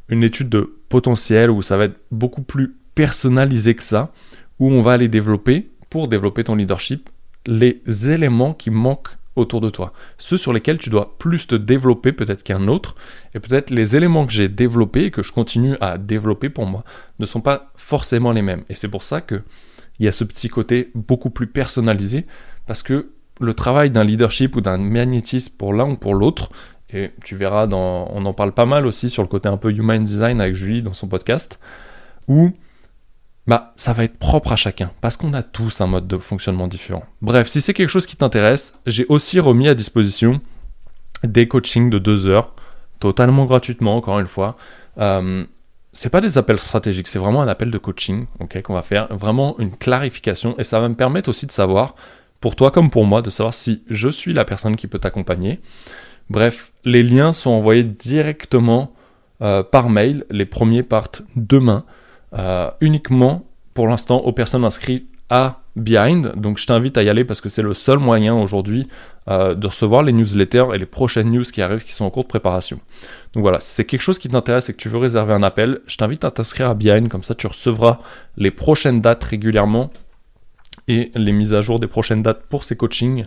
une 0.08 0.22
étude 0.22 0.48
de 0.48 0.78
potentiel 0.88 1.50
où 1.50 1.60
ça 1.60 1.76
va 1.76 1.84
être 1.84 2.00
beaucoup 2.10 2.40
plus 2.40 2.76
personnalisé 2.94 3.74
que 3.74 3.82
ça, 3.82 4.10
où 4.58 4.72
on 4.72 4.80
va 4.80 4.92
aller 4.92 5.08
développer, 5.08 5.70
pour 5.90 6.08
développer 6.08 6.44
ton 6.44 6.54
leadership, 6.54 7.10
les 7.46 7.82
éléments 8.08 8.54
qui 8.54 8.70
manquent 8.70 9.17
autour 9.38 9.60
de 9.60 9.70
toi, 9.70 9.92
ceux 10.18 10.36
sur 10.36 10.52
lesquels 10.52 10.78
tu 10.78 10.90
dois 10.90 11.16
plus 11.18 11.46
te 11.46 11.54
développer 11.54 12.12
peut-être 12.12 12.42
qu'un 12.42 12.68
autre, 12.68 12.94
et 13.34 13.40
peut-être 13.40 13.70
les 13.70 13.96
éléments 13.96 14.26
que 14.26 14.32
j'ai 14.32 14.48
développés 14.48 15.04
et 15.04 15.10
que 15.10 15.22
je 15.22 15.32
continue 15.32 15.76
à 15.80 15.98
développer 15.98 16.48
pour 16.48 16.66
moi 16.66 16.84
ne 17.18 17.26
sont 17.26 17.40
pas 17.40 17.72
forcément 17.76 18.32
les 18.32 18.42
mêmes. 18.42 18.64
Et 18.68 18.74
c'est 18.74 18.88
pour 18.88 19.02
ça 19.02 19.20
que 19.20 19.42
il 19.98 20.04
y 20.04 20.08
a 20.08 20.12
ce 20.12 20.24
petit 20.24 20.48
côté 20.48 20.90
beaucoup 20.94 21.30
plus 21.30 21.46
personnalisé, 21.48 22.26
parce 22.66 22.82
que 22.82 23.10
le 23.40 23.54
travail 23.54 23.90
d'un 23.90 24.04
leadership 24.04 24.56
ou 24.56 24.60
d'un 24.60 24.78
magnétisme 24.78 25.54
pour 25.56 25.72
l'un 25.72 25.90
ou 25.90 25.96
pour 25.96 26.14
l'autre, 26.14 26.50
et 26.90 27.10
tu 27.24 27.36
verras, 27.36 27.66
dans, 27.66 28.08
on 28.12 28.24
en 28.24 28.32
parle 28.32 28.52
pas 28.52 28.64
mal 28.64 28.86
aussi 28.86 29.10
sur 29.10 29.22
le 29.22 29.28
côté 29.28 29.48
un 29.48 29.56
peu 29.56 29.70
human 29.70 30.02
design 30.02 30.40
avec 30.40 30.54
Julie 30.54 30.82
dans 30.82 30.92
son 30.92 31.06
podcast, 31.06 31.60
où 32.28 32.52
bah, 33.48 33.72
ça 33.76 33.94
va 33.94 34.04
être 34.04 34.18
propre 34.18 34.52
à 34.52 34.56
chacun, 34.56 34.90
parce 35.00 35.16
qu'on 35.16 35.32
a 35.32 35.42
tous 35.42 35.80
un 35.80 35.86
mode 35.86 36.06
de 36.06 36.18
fonctionnement 36.18 36.68
différent. 36.68 37.04
Bref, 37.22 37.48
si 37.48 37.62
c'est 37.62 37.72
quelque 37.72 37.88
chose 37.88 38.04
qui 38.04 38.14
t'intéresse, 38.14 38.74
j'ai 38.84 39.06
aussi 39.08 39.40
remis 39.40 39.68
à 39.68 39.74
disposition 39.74 40.42
des 41.24 41.48
coachings 41.48 41.88
de 41.88 41.98
deux 41.98 42.28
heures, 42.28 42.52
totalement 43.00 43.46
gratuitement, 43.46 43.96
encore 43.96 44.20
une 44.20 44.26
fois. 44.26 44.58
Euh, 44.98 45.46
c'est 45.92 46.10
pas 46.10 46.20
des 46.20 46.36
appels 46.36 46.58
stratégiques, 46.58 47.08
c'est 47.08 47.18
vraiment 47.18 47.40
un 47.40 47.48
appel 47.48 47.70
de 47.70 47.78
coaching, 47.78 48.26
ok, 48.38 48.60
qu'on 48.60 48.74
va 48.74 48.82
faire, 48.82 49.08
vraiment 49.16 49.58
une 49.58 49.74
clarification, 49.74 50.54
et 50.58 50.64
ça 50.64 50.78
va 50.78 50.90
me 50.90 50.94
permettre 50.94 51.30
aussi 51.30 51.46
de 51.46 51.52
savoir, 51.52 51.94
pour 52.40 52.54
toi 52.54 52.70
comme 52.70 52.90
pour 52.90 53.06
moi, 53.06 53.22
de 53.22 53.30
savoir 53.30 53.54
si 53.54 53.82
je 53.88 54.10
suis 54.10 54.34
la 54.34 54.44
personne 54.44 54.76
qui 54.76 54.88
peut 54.88 54.98
t'accompagner. 54.98 55.60
Bref, 56.28 56.72
les 56.84 57.02
liens 57.02 57.32
sont 57.32 57.50
envoyés 57.50 57.84
directement 57.84 58.92
euh, 59.40 59.62
par 59.62 59.88
mail, 59.88 60.26
les 60.28 60.44
premiers 60.44 60.82
partent 60.82 61.22
demain. 61.34 61.86
Euh, 62.34 62.70
uniquement 62.80 63.46
pour 63.72 63.86
l'instant 63.88 64.18
aux 64.18 64.32
personnes 64.32 64.64
inscrites 64.64 65.08
à 65.30 65.60
Behind. 65.76 66.34
Donc 66.36 66.58
je 66.58 66.66
t'invite 66.66 66.98
à 66.98 67.02
y 67.02 67.08
aller 67.08 67.24
parce 67.24 67.40
que 67.40 67.48
c'est 67.48 67.62
le 67.62 67.74
seul 67.74 67.98
moyen 67.98 68.34
aujourd'hui 68.34 68.88
euh, 69.28 69.54
de 69.54 69.66
recevoir 69.66 70.02
les 70.02 70.12
newsletters 70.12 70.66
et 70.74 70.78
les 70.78 70.86
prochaines 70.86 71.30
news 71.30 71.44
qui 71.44 71.62
arrivent 71.62 71.82
qui 71.82 71.92
sont 71.92 72.04
en 72.04 72.10
cours 72.10 72.24
de 72.24 72.28
préparation. 72.28 72.80
Donc 73.32 73.42
voilà, 73.42 73.60
si 73.60 73.74
c'est 73.74 73.84
quelque 73.84 74.02
chose 74.02 74.18
qui 74.18 74.28
t'intéresse 74.28 74.68
et 74.68 74.72
que 74.72 74.78
tu 74.78 74.88
veux 74.88 74.98
réserver 74.98 75.32
un 75.32 75.42
appel, 75.42 75.80
je 75.86 75.96
t'invite 75.96 76.24
à 76.24 76.30
t'inscrire 76.30 76.68
à 76.68 76.74
Behind, 76.74 77.08
comme 77.08 77.22
ça 77.22 77.34
tu 77.34 77.46
recevras 77.46 77.98
les 78.36 78.50
prochaines 78.50 79.00
dates 79.00 79.24
régulièrement 79.24 79.90
et 80.86 81.10
les 81.14 81.32
mises 81.32 81.54
à 81.54 81.60
jour 81.60 81.78
des 81.78 81.86
prochaines 81.86 82.22
dates 82.22 82.42
pour 82.48 82.64
ces 82.64 82.76
coachings 82.76 83.26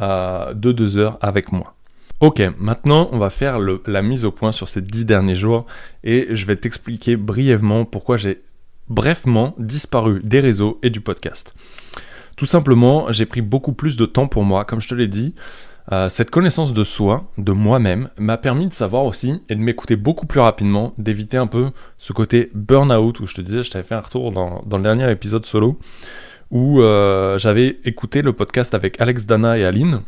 euh, 0.00 0.52
de 0.54 0.72
deux 0.72 0.98
heures 0.98 1.18
avec 1.20 1.52
moi. 1.52 1.74
Ok, 2.20 2.42
maintenant 2.58 3.10
on 3.12 3.18
va 3.18 3.28
faire 3.28 3.58
la 3.58 4.00
mise 4.00 4.24
au 4.24 4.30
point 4.30 4.50
sur 4.50 4.70
ces 4.70 4.80
dix 4.80 5.04
derniers 5.04 5.34
jours 5.34 5.66
et 6.02 6.28
je 6.30 6.46
vais 6.46 6.56
t'expliquer 6.56 7.16
brièvement 7.16 7.84
pourquoi 7.84 8.16
j'ai 8.16 8.42
brefement 8.88 9.54
disparu 9.58 10.20
des 10.24 10.40
réseaux 10.40 10.78
et 10.82 10.88
du 10.88 11.02
podcast. 11.02 11.54
Tout 12.36 12.46
simplement, 12.46 13.12
j'ai 13.12 13.26
pris 13.26 13.42
beaucoup 13.42 13.74
plus 13.74 13.96
de 13.96 14.06
temps 14.06 14.28
pour 14.28 14.44
moi, 14.44 14.64
comme 14.64 14.80
je 14.80 14.88
te 14.88 14.94
l'ai 14.94 15.08
dit. 15.08 15.34
Euh, 15.92 16.08
cette 16.08 16.30
connaissance 16.30 16.72
de 16.72 16.84
soi, 16.84 17.30
de 17.36 17.52
moi-même, 17.52 18.08
m'a 18.16 18.38
permis 18.38 18.66
de 18.66 18.74
savoir 18.74 19.04
aussi 19.04 19.42
et 19.50 19.54
de 19.54 19.60
m'écouter 19.60 19.96
beaucoup 19.96 20.26
plus 20.26 20.40
rapidement, 20.40 20.94
d'éviter 20.96 21.36
un 21.36 21.46
peu 21.46 21.70
ce 21.98 22.14
côté 22.14 22.50
burn-out 22.54 23.20
où 23.20 23.26
je 23.26 23.34
te 23.34 23.42
disais, 23.42 23.62
je 23.62 23.70
t'avais 23.70 23.84
fait 23.84 23.94
un 23.94 24.00
retour 24.00 24.32
dans, 24.32 24.64
le 24.70 24.82
dernier 24.82 25.10
épisode 25.10 25.44
solo, 25.44 25.78
où 26.50 26.80
euh, 26.80 27.36
j'avais 27.38 27.78
écouté 27.84 28.22
le 28.22 28.32
podcast 28.32 28.74
avec 28.74 29.00
Alex 29.00 29.26
Dana 29.26 29.58
et 29.58 29.64
Aline, 29.64 30.00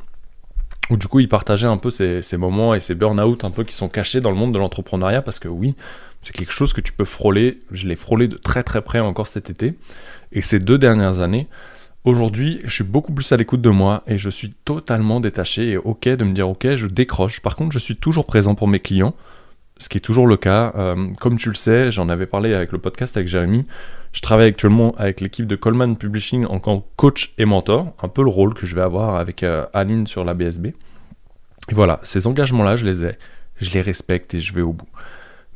où 0.90 0.97
du 0.97 1.07
coup 1.07 1.21
il 1.21 1.28
partageait 1.28 1.66
un 1.66 1.76
peu 1.76 1.90
ces, 1.90 2.23
moments 2.37 2.75
et 2.75 2.80
ces 2.80 2.95
burn-out 2.95 3.45
un 3.45 3.50
peu 3.50 3.64
qui 3.64 3.75
sont 3.75 3.88
cachés 3.88 4.21
dans 4.21 4.30
le 4.30 4.37
monde 4.37 4.52
de 4.52 4.59
l'entrepreneuriat 4.59 5.23
parce 5.23 5.38
que 5.38 5.49
oui, 5.49 5.75
c'est 6.23 6.35
quelque 6.35 6.52
chose 6.52 6.73
que 6.73 6.80
tu 6.80 6.92
peux 6.92 7.04
frôler, 7.04 7.61
je 7.71 7.87
l'ai 7.87 7.97
frôlé 7.97 8.28
de 8.28 8.37
très 8.37 8.62
très 8.62 8.83
près 8.83 9.00
encore 9.00 9.28
cet 9.28 9.50
été 9.50 9.75
et 10.33 10.42
ces 10.42 10.59
deux 10.59 10.78
dernières 10.78 11.21
années. 11.21 11.47
Aujourd'hui, 12.04 12.61
je 12.64 12.73
suis 12.73 12.85
beaucoup 12.85 13.12
plus 13.12 13.30
à 13.33 13.37
l'écoute 13.37 13.61
de 13.61 13.71
moi 13.71 14.02
et 14.07 14.18
je 14.18 14.30
suis 14.30 14.50
totalement 14.64 15.21
détaché 15.21 15.71
et 15.71 15.76
ok 15.76 16.09
de 16.09 16.25
me 16.25 16.33
dire 16.33 16.49
ok, 16.49 16.76
je 16.76 16.87
décroche. 16.87 17.40
Par 17.42 17.57
contre, 17.57 17.73
je 17.73 17.78
suis 17.78 17.97
toujours 17.97 18.25
présent 18.25 18.54
pour 18.54 18.68
mes 18.68 18.80
clients, 18.80 19.14
ce 19.78 19.88
qui 19.88 19.99
est 19.99 20.02
toujours 20.02 20.26
le 20.26 20.37
cas. 20.37 20.73
Euh, 20.76 21.09
comme 21.21 21.37
tu 21.37 21.49
le 21.49 21.54
sais, 21.54 21.92
j'en 21.92 22.09
avais 22.09 22.26
parlé 22.26 22.54
avec 22.54 22.73
le 22.73 22.78
podcast 22.78 23.16
avec 23.16 23.28
Jérémy. 23.28 23.66
Je 24.12 24.20
travaille 24.20 24.48
actuellement 24.48 24.94
avec 24.96 25.20
l'équipe 25.20 25.46
de 25.46 25.56
Coleman 25.56 25.96
Publishing 25.96 26.46
en 26.46 26.60
tant 26.60 26.80
que 26.80 26.86
coach 26.96 27.34
et 27.38 27.44
mentor, 27.44 27.94
un 28.02 28.08
peu 28.08 28.22
le 28.22 28.30
rôle 28.30 28.54
que 28.54 28.66
je 28.66 28.74
vais 28.74 28.82
avoir 28.82 29.16
avec 29.16 29.42
euh, 29.42 29.66
Aline 29.74 30.06
sur 30.06 30.24
la 30.24 30.34
BSB. 30.34 30.66
Et 30.66 31.74
voilà, 31.74 32.00
ces 32.02 32.26
engagements-là, 32.26 32.76
je 32.76 32.86
les 32.86 33.04
ai, 33.04 33.18
je 33.56 33.70
les 33.72 33.80
respecte 33.80 34.34
et 34.34 34.40
je 34.40 34.54
vais 34.54 34.62
au 34.62 34.72
bout. 34.72 34.88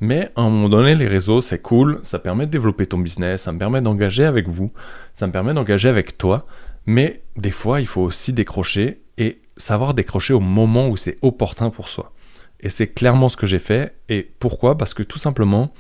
Mais 0.00 0.30
à 0.37 0.42
un 0.42 0.50
moment 0.50 0.68
donné, 0.68 0.94
les 0.94 1.06
réseaux, 1.06 1.40
c'est 1.40 1.61
cool, 1.61 2.00
ça 2.02 2.18
permet 2.18 2.47
de 2.47 2.50
développer 2.50 2.87
ton 2.87 2.99
business, 2.99 3.42
ça 3.42 3.52
me 3.52 3.59
permet 3.59 3.80
d'engager 3.80 4.25
avec 4.25 4.49
vous, 4.49 4.73
ça 5.14 5.26
me 5.26 5.32
permet 5.32 5.54
d'engager 5.54 5.88
avec 5.88 6.18
toi, 6.18 6.44
mais 6.87 7.23
des 7.37 7.52
fois, 7.52 7.80
il 7.80 7.87
faut 7.87 8.02
aussi 8.02 8.32
décrocher 8.32 9.02
et 9.16 9.40
savoir 9.56 9.94
décrocher 9.94 10.35
au 10.35 10.40
moment 10.40 10.88
où 10.88 10.97
c'est 10.97 11.18
opportun 11.23 11.71
pour 11.71 11.88
soi. 11.88 12.12
Et 12.61 12.68
c'est 12.68 12.88
clairement 12.88 13.28
ce 13.28 13.37
que 13.37 13.47
j'ai 13.47 13.59
fait. 13.59 13.94
Et 14.09 14.28
pourquoi? 14.38 14.78
Parce 14.78 14.94
que 14.94 15.02
tout 15.02 15.18
simplement, 15.18 15.73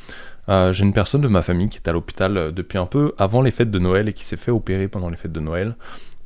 euh, 0.48 0.72
j'ai 0.72 0.84
une 0.84 0.92
personne 0.92 1.20
de 1.20 1.28
ma 1.28 1.42
famille 1.42 1.68
qui 1.68 1.78
est 1.78 1.88
à 1.88 1.92
l'hôpital 1.92 2.36
euh, 2.36 2.50
depuis 2.50 2.78
un 2.78 2.86
peu 2.86 3.14
avant 3.16 3.42
les 3.42 3.52
fêtes 3.52 3.70
de 3.70 3.78
Noël 3.78 4.08
et 4.08 4.12
qui 4.12 4.24
s'est 4.24 4.36
fait 4.36 4.50
opérer 4.50 4.88
pendant 4.88 5.08
les 5.08 5.16
fêtes 5.16 5.32
de 5.32 5.40
Noël. 5.40 5.76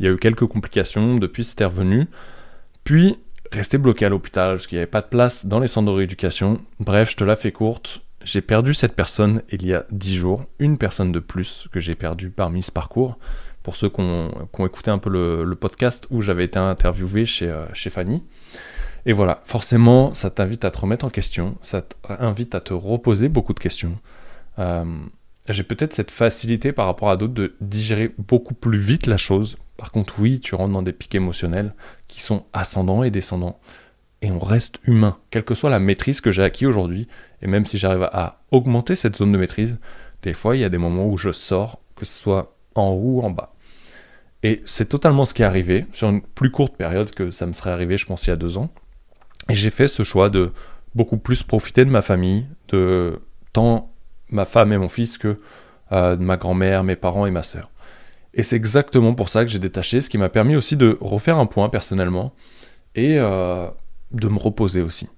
Il 0.00 0.06
y 0.06 0.08
a 0.08 0.12
eu 0.12 0.16
quelques 0.16 0.46
complications, 0.46 1.16
depuis 1.16 1.44
c'était 1.44 1.64
revenu. 1.64 2.08
Puis, 2.84 3.18
resté 3.52 3.78
bloqué 3.78 4.06
à 4.06 4.08
l'hôpital 4.08 4.56
parce 4.56 4.66
qu'il 4.66 4.76
n'y 4.76 4.80
avait 4.82 4.90
pas 4.90 5.02
de 5.02 5.06
place 5.06 5.46
dans 5.46 5.60
les 5.60 5.68
centres 5.68 5.90
de 5.90 5.96
rééducation. 5.96 6.60
Bref, 6.80 7.10
je 7.10 7.16
te 7.16 7.24
la 7.24 7.36
fais 7.36 7.52
courte. 7.52 8.02
J'ai 8.24 8.40
perdu 8.40 8.74
cette 8.74 8.94
personne 8.94 9.42
il 9.50 9.64
y 9.64 9.74
a 9.74 9.86
10 9.90 10.16
jours, 10.16 10.44
une 10.58 10.78
personne 10.78 11.12
de 11.12 11.20
plus 11.20 11.68
que 11.70 11.78
j'ai 11.78 11.94
perdu 11.94 12.30
parmi 12.30 12.62
ce 12.62 12.72
parcours. 12.72 13.18
Pour 13.62 13.76
ceux 13.76 13.88
qui 13.88 14.00
ont, 14.00 14.30
écouté 14.60 14.90
un 14.90 14.98
peu 14.98 15.10
le, 15.10 15.54
podcast 15.54 16.06
où 16.10 16.22
j'avais 16.22 16.44
été 16.44 16.58
interviewé 16.58 17.26
chez, 17.26 17.48
euh, 17.48 17.66
chez 17.72 17.90
Fanny. 17.90 18.22
Et 19.06 19.12
voilà, 19.12 19.40
forcément, 19.44 20.12
ça 20.14 20.30
t'invite 20.30 20.64
à 20.64 20.72
te 20.72 20.78
remettre 20.78 21.04
en 21.04 21.10
question, 21.10 21.56
ça 21.62 21.80
t'invite 21.80 22.56
à 22.56 22.60
te 22.60 22.74
reposer 22.74 23.28
beaucoup 23.28 23.54
de 23.54 23.60
questions. 23.60 23.96
Euh, 24.58 24.98
j'ai 25.48 25.62
peut-être 25.62 25.94
cette 25.94 26.10
facilité 26.10 26.72
par 26.72 26.86
rapport 26.86 27.08
à 27.08 27.16
d'autres 27.16 27.32
de 27.32 27.54
digérer 27.60 28.12
beaucoup 28.18 28.54
plus 28.54 28.78
vite 28.78 29.06
la 29.06 29.16
chose. 29.16 29.58
Par 29.76 29.92
contre, 29.92 30.16
oui, 30.18 30.40
tu 30.40 30.56
rentres 30.56 30.72
dans 30.72 30.82
des 30.82 30.92
pics 30.92 31.14
émotionnels 31.14 31.72
qui 32.08 32.20
sont 32.20 32.46
ascendants 32.52 33.04
et 33.04 33.12
descendants. 33.12 33.60
Et 34.22 34.32
on 34.32 34.40
reste 34.40 34.80
humain, 34.84 35.18
quelle 35.30 35.44
que 35.44 35.54
soit 35.54 35.70
la 35.70 35.78
maîtrise 35.78 36.20
que 36.20 36.32
j'ai 36.32 36.42
acquis 36.42 36.66
aujourd'hui. 36.66 37.06
Et 37.42 37.46
même 37.46 37.64
si 37.64 37.78
j'arrive 37.78 38.08
à 38.12 38.40
augmenter 38.50 38.96
cette 38.96 39.14
zone 39.14 39.30
de 39.30 39.38
maîtrise, 39.38 39.78
des 40.22 40.34
fois, 40.34 40.56
il 40.56 40.62
y 40.62 40.64
a 40.64 40.68
des 40.68 40.78
moments 40.78 41.06
où 41.06 41.16
je 41.16 41.30
sors, 41.30 41.80
que 41.94 42.04
ce 42.04 42.18
soit 42.18 42.56
en 42.74 42.88
haut 42.88 43.20
ou 43.20 43.22
en 43.22 43.30
bas. 43.30 43.54
Et 44.42 44.62
c'est 44.64 44.88
totalement 44.88 45.24
ce 45.24 45.34
qui 45.34 45.42
est 45.42 45.46
arrivé, 45.46 45.86
sur 45.92 46.08
une 46.08 46.22
plus 46.22 46.50
courte 46.50 46.76
période 46.76 47.12
que 47.12 47.30
ça 47.30 47.46
me 47.46 47.52
serait 47.52 47.70
arrivé, 47.70 47.96
je 47.98 48.06
pense, 48.06 48.26
il 48.26 48.30
y 48.30 48.32
a 48.32 48.36
deux 48.36 48.58
ans. 48.58 48.72
Et 49.48 49.54
j'ai 49.54 49.70
fait 49.70 49.88
ce 49.88 50.02
choix 50.02 50.28
de 50.28 50.52
beaucoup 50.94 51.18
plus 51.18 51.42
profiter 51.42 51.84
de 51.84 51.90
ma 51.90 52.02
famille, 52.02 52.46
de 52.68 53.20
tant 53.52 53.92
ma 54.30 54.44
femme 54.44 54.72
et 54.72 54.78
mon 54.78 54.88
fils 54.88 55.18
que 55.18 55.38
euh, 55.92 56.16
de 56.16 56.22
ma 56.22 56.36
grand-mère, 56.36 56.82
mes 56.82 56.96
parents 56.96 57.26
et 57.26 57.30
ma 57.30 57.42
sœur. 57.42 57.70
Et 58.34 58.42
c'est 58.42 58.56
exactement 58.56 59.14
pour 59.14 59.28
ça 59.28 59.44
que 59.44 59.50
j'ai 59.50 59.58
détaché, 59.58 60.00
ce 60.00 60.10
qui 60.10 60.18
m'a 60.18 60.28
permis 60.28 60.56
aussi 60.56 60.76
de 60.76 60.98
refaire 61.00 61.38
un 61.38 61.46
point 61.46 61.68
personnellement 61.68 62.34
et 62.94 63.18
euh, 63.18 63.68
de 64.10 64.28
me 64.28 64.38
reposer 64.38 64.82
aussi, 64.82 65.08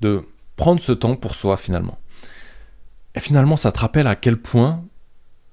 de 0.00 0.22
prendre 0.56 0.80
ce 0.80 0.92
temps 0.92 1.16
pour 1.16 1.34
soi 1.34 1.56
finalement. 1.56 1.98
Et 3.14 3.20
finalement, 3.20 3.56
ça 3.56 3.72
te 3.72 3.80
rappelle 3.80 4.06
à 4.06 4.14
quel 4.16 4.36
point, 4.36 4.84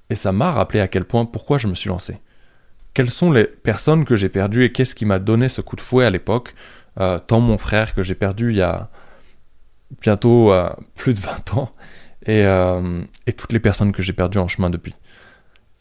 et 0.10 0.16
ça 0.16 0.32
m'a 0.32 0.52
rappelé 0.52 0.82
à 0.82 0.88
quel 0.88 1.06
point 1.06 1.26
pourquoi 1.26 1.58
je 1.58 1.68
me 1.68 1.74
suis 1.74 1.90
lancé. 1.90 2.20
Quelles 2.94 3.10
sont 3.10 3.32
les 3.32 3.46
personnes 3.46 4.06
que 4.06 4.16
j'ai 4.16 4.30
perdues 4.30 4.66
et 4.66 4.72
qu'est-ce 4.72 4.94
qui 4.96 5.06
m'a 5.06 5.20
donné 5.20 5.50
ce 5.50 5.62
coup 5.62 5.76
de 5.76 5.82
fouet 5.82 6.06
à 6.06 6.10
l'époque 6.10 6.54
euh, 7.00 7.20
tant 7.20 7.40
mon 7.40 7.58
frère 7.58 7.94
que 7.94 8.04
j'ai 8.04 8.16
perdu 8.16 8.52
il 8.52 8.58
y 8.58 8.62
a 8.62 8.90
bientôt 10.02 10.52
euh, 10.54 10.70
plus 10.96 11.14
de 11.14 11.20
20 11.20 11.54
ans, 11.56 11.72
euh, 12.30 13.04
et, 13.28 13.34
toutes 13.34 13.52
les 13.52 13.60
personnes 13.60 13.92
que 13.92 14.02
j'ai 14.02 14.14
perdues 14.14 14.40
en 14.40 14.48
chemin 14.48 14.70
depuis. 14.70 14.96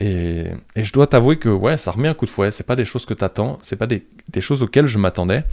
Et, 0.00 0.50
je 0.76 0.92
dois 0.92 1.06
t'avouer 1.06 1.38
que 1.38 1.48
ouais, 1.48 1.76
ça 1.76 1.92
remet 1.92 2.08
un 2.08 2.14
coup 2.14 2.26
de 2.26 2.30
fouet, 2.30 2.50
c'est 2.50 2.66
pas 2.66 2.76
des 2.76 2.84
choses 2.84 3.06
que 3.06 3.14
t'attends, 3.14 3.58
c'est 3.62 3.76
pas 3.76 3.86
des, 3.86 4.04
choses 4.40 4.62
auxquelles 4.62 4.86
je 4.86 4.98
m'attendais. 4.98 5.44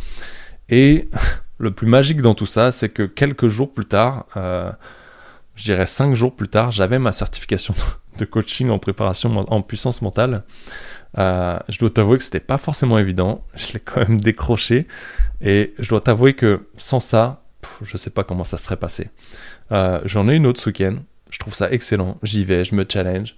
Et 0.69 1.09
le 1.59 1.71
plus 1.71 1.87
magique 1.87 2.21
dans 2.21 2.35
tout 2.35 2.47
ça, 2.47 2.71
c'est 2.71 2.89
que 2.89 3.03
quelques 3.03 3.47
jours 3.47 3.71
plus 3.71 3.85
tard, 3.85 4.25
je 5.55 5.63
dirais 5.63 5.85
cinq 5.85 6.15
jours 6.15 6.35
plus 6.35 6.47
tard, 6.47 6.71
j'avais 6.71 6.97
ma 6.97 7.11
certification 7.11 7.75
de 8.17 8.25
coaching 8.25 8.69
en 8.69 8.79
préparation 8.79 9.45
en 9.51 9.61
puissance 9.61 10.01
mentale. 10.01 10.43
Je 11.17 11.79
dois 11.79 11.89
t'avouer 11.89 12.17
que 12.17 12.23
c'était 12.23 12.39
pas 12.39 12.57
forcément 12.57 12.97
évident. 12.97 13.43
Je 13.55 13.73
l'ai 13.73 13.79
quand 13.79 14.07
même 14.07 14.19
décroché. 14.19 14.87
Et 15.41 15.73
je 15.79 15.89
dois 15.89 16.01
t'avouer 16.01 16.33
que 16.35 16.67
sans 16.77 16.99
ça, 16.99 17.41
je 17.81 17.97
sais 17.97 18.09
pas 18.09 18.23
comment 18.23 18.43
ça 18.43 18.57
serait 18.57 18.77
passé. 18.77 19.09
Euh, 19.71 19.99
j'en 20.05 20.29
ai 20.29 20.35
une 20.35 20.45
autre 20.45 20.61
ce 20.61 20.69
week-end. 20.69 20.97
Je 21.29 21.39
trouve 21.39 21.55
ça 21.55 21.71
excellent. 21.71 22.17
J'y 22.23 22.45
vais, 22.45 22.63
je 22.63 22.75
me 22.75 22.85
challenge. 22.87 23.35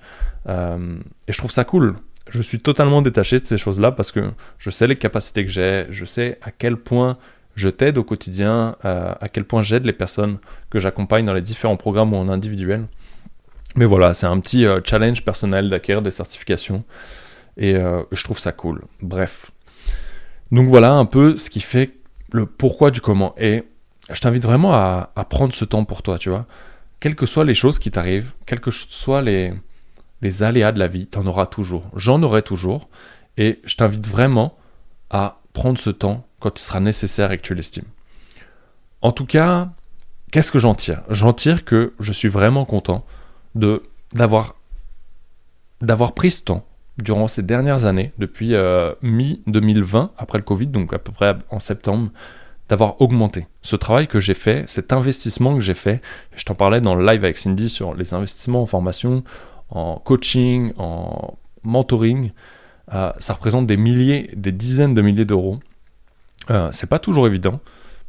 Euh, 0.50 0.98
et 1.28 1.34
je 1.34 1.38
trouve 1.38 1.52
ça 1.52 1.64
cool. 1.64 1.96
Je 2.28 2.42
suis 2.42 2.60
totalement 2.60 3.02
détaché 3.02 3.40
de 3.40 3.46
ces 3.46 3.58
choses-là 3.58 3.92
parce 3.92 4.12
que 4.12 4.32
je 4.58 4.70
sais 4.70 4.88
les 4.88 4.96
capacités 4.96 5.46
que 5.46 5.52
j'ai. 5.52 5.86
Je 5.90 6.06
sais 6.06 6.40
à 6.42 6.52
quel 6.52 6.78
point 6.78 7.18
je 7.56 7.70
t'aide 7.70 7.98
au 7.98 8.04
quotidien, 8.04 8.76
euh, 8.84 9.14
à 9.20 9.30
quel 9.30 9.46
point 9.46 9.62
j'aide 9.62 9.86
les 9.86 9.94
personnes 9.94 10.40
que 10.70 10.80
j'accompagne 10.80 11.26
dans 11.26 11.34
les 11.34 11.42
différents 11.42 11.78
programmes 11.78 12.14
ou 12.14 12.18
en 12.18 12.30
individuel. 12.30 12.88
Mais 13.76 13.86
voilà, 13.86 14.14
c'est 14.14 14.26
un 14.26 14.40
petit 14.40 14.66
challenge 14.84 15.24
personnel 15.24 15.70
d'acquérir 15.70 16.02
des 16.02 16.12
certifications. 16.12 16.84
Et 17.58 17.74
je 17.74 18.24
trouve 18.24 18.40
ça 18.40 18.52
cool. 18.52 18.84
Bref, 19.02 19.52
Donc 20.52 20.70
voilà 20.70 20.94
un 20.94 21.06
peu 21.06 21.38
ce 21.38 21.50
qui 21.50 21.60
fait 21.60 21.98
le 22.32 22.46
pourquoi 22.46 22.92
du 22.92 23.02
comment. 23.02 23.34
Et 23.38 23.64
je 24.12 24.20
t'invite 24.20 24.44
vraiment 24.44 24.74
à, 24.74 25.12
prendre 25.30 25.54
ce 25.54 25.66
temps 25.66 25.86
pour 25.86 26.02
toi, 26.02 26.18
tu 26.18 26.30
vois. 26.30 26.46
Quelles 27.00 27.16
que 27.16 27.26
soient 27.26 27.46
les 27.46 27.54
choses 27.54 27.80
qui 27.80 27.92
t'arrivent, 27.92 28.34
quels 28.46 28.60
que 28.60 28.72
soient 28.72 29.22
les, 29.22 29.54
les 30.22 30.44
aléas 30.44 30.72
de 30.72 30.80
la 30.80 30.88
vie, 30.88 31.08
tu 31.08 31.18
en 31.18 31.28
auras 31.28 31.46
toujours. 31.46 31.84
J'en 31.96 32.22
aurai 32.24 32.42
toujours. 32.42 32.90
Et 33.38 33.60
je 33.66 33.76
t'invite 33.76 34.08
vraiment 34.08 34.58
à 35.10 35.42
prendre 35.54 35.78
ce 35.78 35.90
temps 35.90 36.26
quand 36.40 36.60
il 36.60 36.62
sera 36.62 36.80
nécessaire 36.80 37.32
et 37.32 37.38
que 37.38 37.44
tu 37.44 37.56
l'estimes. 37.56 37.86
En 39.02 39.12
tout 39.12 39.26
cas, 39.26 39.72
qu'est-ce 40.32 40.52
que 40.52 40.60
j'en 40.60 40.76
tire? 40.76 41.04
J'en 41.10 41.34
tire 41.34 41.66
que 41.66 41.94
je 42.00 42.12
suis 42.12 42.30
vraiment 42.30 42.66
content 42.66 43.06
de 43.56 43.84
d'avoir 44.14 44.56
d'avoir 45.82 46.14
pris 46.14 46.32
ce 46.32 46.42
temps 46.42 46.66
durant 46.98 47.28
ces 47.28 47.42
dernières 47.42 47.86
années, 47.86 48.12
depuis 48.18 48.54
euh, 48.54 48.94
mi-2020, 49.02 50.12
après 50.18 50.38
le 50.38 50.44
Covid, 50.44 50.68
donc 50.68 50.94
à 50.94 51.00
peu 51.00 51.12
près 51.12 51.36
en 51.50 51.60
septembre, 51.60 52.12
d'avoir 52.70 53.02
augmenté. 53.02 53.48
Ce 53.62 53.76
travail 53.76 54.08
que 54.08 54.20
j'ai 54.20 54.34
fait, 54.34 54.68
cet 54.70 54.94
investissement 54.94 55.56
que 55.56 55.60
j'ai 55.60 55.74
fait, 55.74 56.02
je 56.36 56.46
t'en 56.46 56.56
parlais 56.56 56.82
dans 56.82 56.96
le 56.96 57.06
live 57.06 57.24
avec 57.24 57.38
Cindy 57.38 57.70
sur 57.70 57.94
les 57.94 58.14
investissements 58.14 58.62
en 58.62 58.66
formation, 58.66 59.24
en 59.70 59.98
coaching, 59.98 60.74
en 60.78 61.38
mentoring, 61.64 62.32
euh, 62.94 63.12
ça 63.18 63.34
représente 63.34 63.68
des 63.68 63.78
milliers, 63.78 64.30
des 64.36 64.52
dizaines 64.52 64.94
de 64.94 65.02
milliers 65.02 65.26
d'euros. 65.26 65.60
Euh, 66.50 66.70
c'est 66.72 66.90
pas 66.90 67.00
toujours 67.00 67.28
évident, 67.28 67.62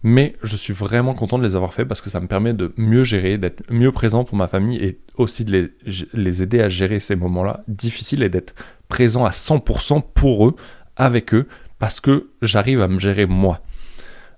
mais 0.03 0.37
je 0.43 0.57
suis 0.57 0.73
vraiment 0.73 1.15
content 1.15 1.39
de 1.39 1.45
les 1.45 1.57
avoir 1.57 1.73
faits 1.73 1.87
parce 1.89 2.01
que 2.01 2.11
ça 2.11 2.21
me 2.21 2.27
permet 2.27 2.53
de 2.53 2.73
mieux 2.77 3.05
gérer, 3.05 3.39
d'être 3.39 3.63
mieux 3.71 3.93
présent 3.93 4.25
pour 4.25 4.37
ma 4.37 4.49
famille 4.49 4.79
et 4.79 5.01
aussi 5.17 5.45
de 5.45 5.73
les 6.13 6.43
aider 6.43 6.61
à 6.61 6.69
gérer 6.69 7.01
ces 7.01 7.17
moments-là 7.17 7.63
difficiles 7.69 8.23
et 8.23 8.29
d'être 8.29 8.55
présent 8.89 9.25
à 9.25 9.31
100% 9.31 10.03
pour 10.15 10.49
eux, 10.49 10.57
avec 10.97 11.35
eux, 11.35 11.49
parce 11.79 12.01
que 12.01 12.31
j'arrive 12.43 12.81
à 12.81 12.89
me 12.89 12.99
gérer 12.99 13.27
moi. 13.27 13.61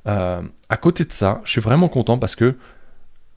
Euh, 0.06 0.42
à 0.68 0.76
côté 0.76 1.04
de 1.04 1.12
ça, 1.12 1.40
je 1.44 1.52
suis 1.52 1.60
vraiment 1.60 1.88
content 1.88 2.18
parce 2.18 2.36
que 2.36 2.56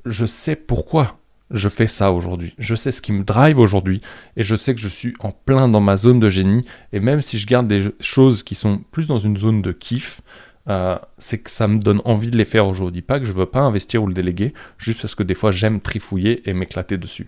je 0.06 0.26
sais 0.26 0.56
pourquoi 0.56 1.18
je 1.52 1.70
fais 1.70 1.88
ça 1.88 2.12
aujourd'hui. 2.12 2.54
Je 2.58 2.76
sais 2.76 2.92
ce 2.92 3.02
qui 3.02 3.12
me 3.12 3.24
drive 3.24 3.58
aujourd'hui 3.58 4.02
et 4.38 4.44
je 4.44 4.56
sais 4.56 4.76
que 4.76 4.82
je 4.82 4.88
suis 4.88 5.14
en 5.20 5.32
plein 5.32 5.68
dans 5.68 5.80
ma 5.80 5.98
zone 5.98 6.20
de 6.20 6.30
génie. 6.30 6.66
Et 6.94 7.00
même 7.00 7.22
si 7.22 7.40
je 7.40 7.48
garde 7.48 7.68
des 7.68 7.90
choses 8.00 8.44
qui 8.44 8.56
sont 8.56 8.82
plus 8.92 9.08
dans 9.08 9.18
une 9.18 9.38
zone 9.38 9.62
de 9.62 9.72
kiff, 9.72 10.22
euh, 10.70 10.98
c'est 11.18 11.40
que 11.40 11.50
ça 11.50 11.68
me 11.68 11.80
donne 11.80 12.02
envie 12.06 12.30
de 12.30 12.38
les 12.38 12.46
faire 12.46 12.68
aujourd'hui. 12.68 13.02
Pas 13.02 13.20
que 13.20 13.26
je 13.26 13.34
veux 13.34 13.48
pas 13.48 13.62
investir 13.62 14.04
ou 14.04 14.08
le 14.08 14.14
déléguer, 14.14 14.54
juste 14.78 15.02
parce 15.02 15.16
que 15.16 15.24
des 15.24 15.34
fois 15.34 15.52
j'aime 15.52 15.82
trifouiller 15.82 16.48
et 16.48 16.54
m'éclater 16.54 16.98
dessus. 16.98 17.28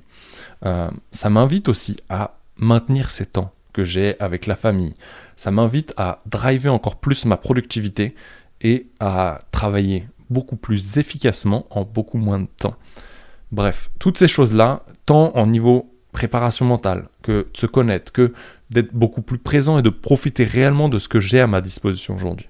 Euh, 0.65 0.91
ça 1.11 1.29
m'invite 1.31 1.67
aussi 1.67 1.97
à 2.09 2.37
maintenir 2.57 3.09
ces 3.09 3.25
temps 3.25 3.51
que 3.73 3.83
j'ai 3.83 4.19
avec 4.19 4.45
la 4.45 4.55
famille. 4.55 4.93
Ça 5.35 5.51
m'invite 5.51 5.93
à 5.97 6.21
driver 6.25 6.73
encore 6.73 6.99
plus 6.99 7.25
ma 7.25 7.37
productivité 7.37 8.15
et 8.61 8.87
à 8.99 9.41
travailler 9.51 10.07
beaucoup 10.29 10.55
plus 10.55 10.97
efficacement 10.97 11.65
en 11.69 11.83
beaucoup 11.83 12.17
moins 12.17 12.39
de 12.39 12.47
temps. 12.57 12.75
Bref, 13.51 13.91
toutes 13.99 14.17
ces 14.17 14.27
choses-là, 14.27 14.83
tant 15.05 15.35
en 15.35 15.45
niveau 15.47 15.93
préparation 16.13 16.65
mentale, 16.65 17.07
que 17.21 17.47
de 17.51 17.57
se 17.57 17.65
connaître, 17.65 18.11
que 18.11 18.33
d'être 18.69 18.93
beaucoup 18.93 19.21
plus 19.21 19.37
présent 19.37 19.77
et 19.77 19.81
de 19.81 19.89
profiter 19.89 20.43
réellement 20.43 20.89
de 20.89 20.99
ce 20.99 21.07
que 21.07 21.19
j'ai 21.19 21.39
à 21.39 21.47
ma 21.47 21.61
disposition 21.61 22.15
aujourd'hui. 22.15 22.47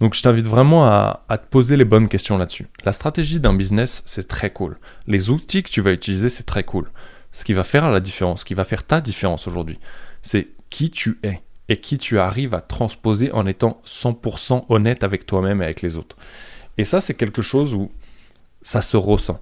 Donc 0.00 0.14
je 0.14 0.22
t'invite 0.22 0.46
vraiment 0.46 0.86
à, 0.86 1.22
te 1.30 1.46
poser 1.48 1.76
les 1.76 1.84
bonnes 1.84 2.08
questions 2.08 2.36
là-dessus. 2.36 2.66
La 2.84 2.92
stratégie 2.92 3.40
d'un 3.40 3.54
business, 3.54 4.02
c'est 4.06 4.28
très 4.28 4.50
cool. 4.50 4.78
Les 5.06 5.30
outils 5.30 5.62
que 5.62 5.70
tu 5.70 5.80
vas 5.80 5.92
utiliser, 5.92 6.28
c'est 6.28 6.44
très 6.44 6.64
cool. 6.64 6.90
Ce 7.36 7.44
qui 7.44 7.52
va 7.52 7.64
faire 7.64 7.90
la 7.90 8.00
différence, 8.00 8.40
ce 8.40 8.44
qui 8.46 8.54
va 8.54 8.64
faire 8.64 8.82
ta 8.82 9.02
différence 9.02 9.46
aujourd'hui, 9.46 9.78
c'est 10.22 10.48
qui 10.70 10.88
tu 10.88 11.18
es 11.22 11.42
et 11.68 11.76
qui 11.76 11.98
tu 11.98 12.18
arrives 12.18 12.54
à 12.54 12.62
transposer 12.62 13.30
en 13.32 13.46
étant 13.46 13.82
100% 13.84 14.64
honnête 14.70 15.04
avec 15.04 15.26
toi-même 15.26 15.60
et 15.60 15.66
avec 15.66 15.82
les 15.82 15.98
autres. 15.98 16.16
Et 16.78 16.84
ça, 16.84 17.02
c'est 17.02 17.12
quelque 17.12 17.42
chose 17.42 17.74
où 17.74 17.92
ça 18.62 18.80
se 18.80 18.96
ressent. 18.96 19.38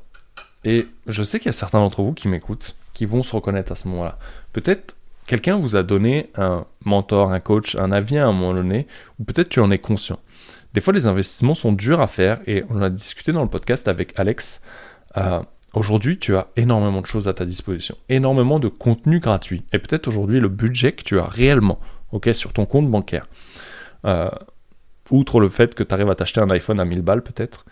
Et 0.65 0.89
je 1.07 1.23
sais 1.23 1.39
qu'il 1.39 1.47
y 1.47 1.51
a 1.51 1.53
certains 1.53 1.79
d'entre 1.79 2.03
vous 2.03 2.15
qui 2.15 2.27
m'écoutent, 2.27 2.75
qui 2.95 3.07
vont 3.07 3.23
se 3.23 3.31
reconnaître 3.31 3.71
à 3.71 3.77
ce 3.77 3.87
moment-là. 3.87 4.19
Peut-être 4.53 4.97
quelqu'un 5.29 5.57
vous 5.57 5.77
a 5.77 5.85
donné 5.85 6.31
un 6.35 6.67
mentor, 6.85 7.31
un 7.31 7.39
coach, 7.39 7.77
un 7.77 7.93
avis 7.93 8.19
à 8.19 8.27
un 8.27 8.33
moment 8.33 8.55
donné, 8.55 8.89
ou 9.21 9.25
peut-être 9.25 9.51
tu 9.51 9.61
en 9.61 9.71
es 9.71 9.79
conscient. 9.79 10.19
Des 10.73 10.81
fois, 10.81 10.93
les 10.93 11.07
investissements 11.07 11.55
sont 11.55 11.71
durs 11.71 12.01
à 12.01 12.09
faire, 12.09 12.41
et 12.49 12.65
on 12.71 12.83
a 12.83 12.91
discuté 12.91 13.31
dans 13.31 13.43
le 13.43 13.49
podcast 13.49 13.87
avec 13.87 14.19
Alex. 14.19 14.61
Euh, 15.17 15.45
aujourd'hui, 15.77 16.19
tu 16.19 16.37
as 16.37 16.49
énormément 16.57 17.01
de 17.01 17.07
choses 17.07 17.29
à 17.29 17.35
ta 17.35 17.45
disposition, 17.45 17.97
énormément 18.09 18.59
de 18.59 18.69
contenu 18.69 19.21
gratuit, 19.21 19.65
et 19.73 19.79
peut-être 19.79 20.09
aujourd'hui 20.09 20.41
le 20.41 20.49
budget 20.49 20.93
que 20.93 21.03
tu 21.03 21.19
as 21.19 21.25
réellement 21.25 21.79
ok, 22.15 22.31
sur 22.33 22.53
ton 22.53 22.65
compte 22.65 22.91
bancaire. 22.91 23.27
Euh, 24.05 24.31
outre 25.11 25.41
le 25.41 25.49
fait 25.49 25.75
que 25.75 25.83
tu 25.83 25.95
arrives 25.95 26.09
à 26.09 26.15
t'acheter 26.15 26.41
un 26.41 26.51
iPhone 26.51 26.81
à 26.81 26.85
1000 26.85 27.03
balles 27.03 27.23
peut-être, 27.23 27.67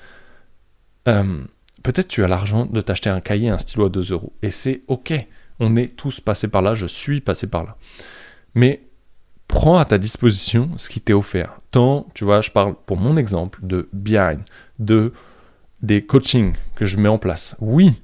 euh, 1.09 1.43
peut-être 1.83 2.09
tu 2.09 2.25
as 2.25 2.29
l'argent 2.29 2.67
de 2.67 2.81
t'acheter 2.81 3.11
un 3.11 3.21
cahier, 3.21 3.49
un 3.49 3.59
stylo 3.59 3.87
à 3.87 3.89
2 3.89 4.13
euros. 4.13 4.33
Et 4.43 4.51
c'est 4.51 4.83
ok, 4.89 5.15
on 5.61 5.77
est 5.77 5.97
tous 5.97 6.21
passés 6.21 6.49
par 6.49 6.63
là, 6.63 6.75
je 6.75 6.87
suis 6.87 7.21
passé 7.21 7.47
par 7.47 7.65
là. 7.65 7.77
Mais 8.55 8.83
prends 9.49 9.79
à 9.79 9.85
ta 9.85 9.99
disposition 9.99 10.71
ce 10.77 10.89
qui 10.89 11.01
t'est 11.01 11.13
offert. 11.13 11.61
Tant, 11.71 12.07
tu 12.15 12.25
vois, 12.25 12.41
je 12.41 12.51
parle 12.51 12.75
pour 12.87 12.97
mon 12.97 13.17
exemple 13.17 13.61
de 13.63 13.89
Behind, 13.93 14.41
de 14.79 15.13
des 15.83 16.05
coachings 16.05 16.55
que 16.75 16.87
je 16.87 16.97
mets 16.97 17.09
en 17.09 17.19
place. 17.19 17.57
Oui, 17.61 18.01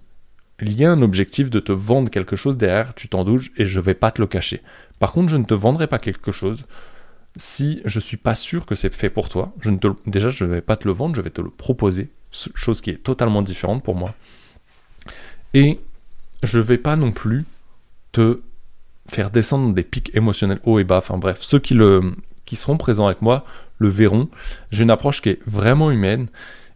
il 0.60 0.78
y 0.78 0.84
a 0.84 0.90
un 0.90 1.02
objectif 1.02 1.50
de 1.50 1.60
te 1.60 1.72
vendre 1.72 2.10
quelque 2.10 2.36
chose 2.36 2.58
derrière, 2.58 2.94
tu 2.94 3.08
t'en 3.08 3.24
douches 3.24 3.52
et 3.56 3.64
je 3.64 3.80
vais 3.80 3.94
pas 3.94 4.10
te 4.10 4.20
le 4.20 4.26
cacher. 4.26 4.62
Par 4.98 5.12
contre, 5.12 5.28
je 5.28 5.36
ne 5.36 5.44
te 5.44 5.54
vendrai 5.54 5.86
pas 5.86 5.98
quelque 5.98 6.32
chose 6.32 6.64
si 7.36 7.80
je 7.84 7.98
ne 7.98 8.02
suis 8.02 8.16
pas 8.16 8.34
sûr 8.34 8.66
que 8.66 8.74
c'est 8.74 8.92
fait 8.92 9.10
pour 9.10 9.28
toi. 9.28 9.52
Je 9.60 9.70
ne 9.70 9.76
te, 9.76 9.88
déjà, 10.06 10.30
je 10.30 10.44
ne 10.44 10.54
vais 10.54 10.60
pas 10.60 10.76
te 10.76 10.88
le 10.88 10.92
vendre, 10.92 11.14
je 11.14 11.20
vais 11.20 11.30
te 11.30 11.40
le 11.40 11.50
proposer, 11.50 12.10
chose 12.32 12.80
qui 12.80 12.90
est 12.90 13.02
totalement 13.02 13.42
différente 13.42 13.84
pour 13.84 13.94
moi. 13.94 14.14
Et 15.54 15.78
je 16.42 16.58
vais 16.58 16.78
pas 16.78 16.96
non 16.96 17.12
plus 17.12 17.44
te 18.10 18.42
faire 19.08 19.30
descendre 19.30 19.72
des 19.72 19.82
pics 19.82 20.10
émotionnels 20.14 20.60
hauts 20.64 20.80
et 20.80 20.84
bas. 20.84 20.98
Enfin 20.98 21.18
bref, 21.18 21.38
ceux 21.40 21.60
qui, 21.60 21.74
le, 21.74 22.14
qui 22.44 22.56
seront 22.56 22.76
présents 22.76 23.06
avec 23.06 23.22
moi 23.22 23.44
le 23.78 23.88
verront. 23.88 24.28
J'ai 24.70 24.82
une 24.82 24.90
approche 24.90 25.22
qui 25.22 25.30
est 25.30 25.40
vraiment 25.46 25.92
humaine. 25.92 26.26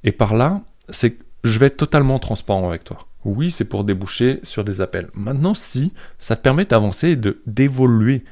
Et 0.05 0.13
par 0.13 0.35
là, 0.35 0.63
c'est 0.89 1.13
que 1.13 1.23
je 1.45 1.59
vais 1.59 1.67
être 1.67 1.77
totalement 1.77 2.19
transparent 2.19 2.69
avec 2.69 2.85
toi. 2.85 3.07
Oui, 3.25 3.51
c'est 3.51 3.65
pour 3.65 3.85
déboucher 3.85 4.41
sur 4.43 4.65
des 4.65 4.81
appels. 4.81 5.09
Maintenant, 5.15 5.55
si 5.55 5.93
ça 6.19 6.37
te 6.37 6.43
permet 6.43 6.65
d'avancer 6.65 7.09
et 7.09 7.17
de 7.17 7.41
d'évoluer, 7.47 8.25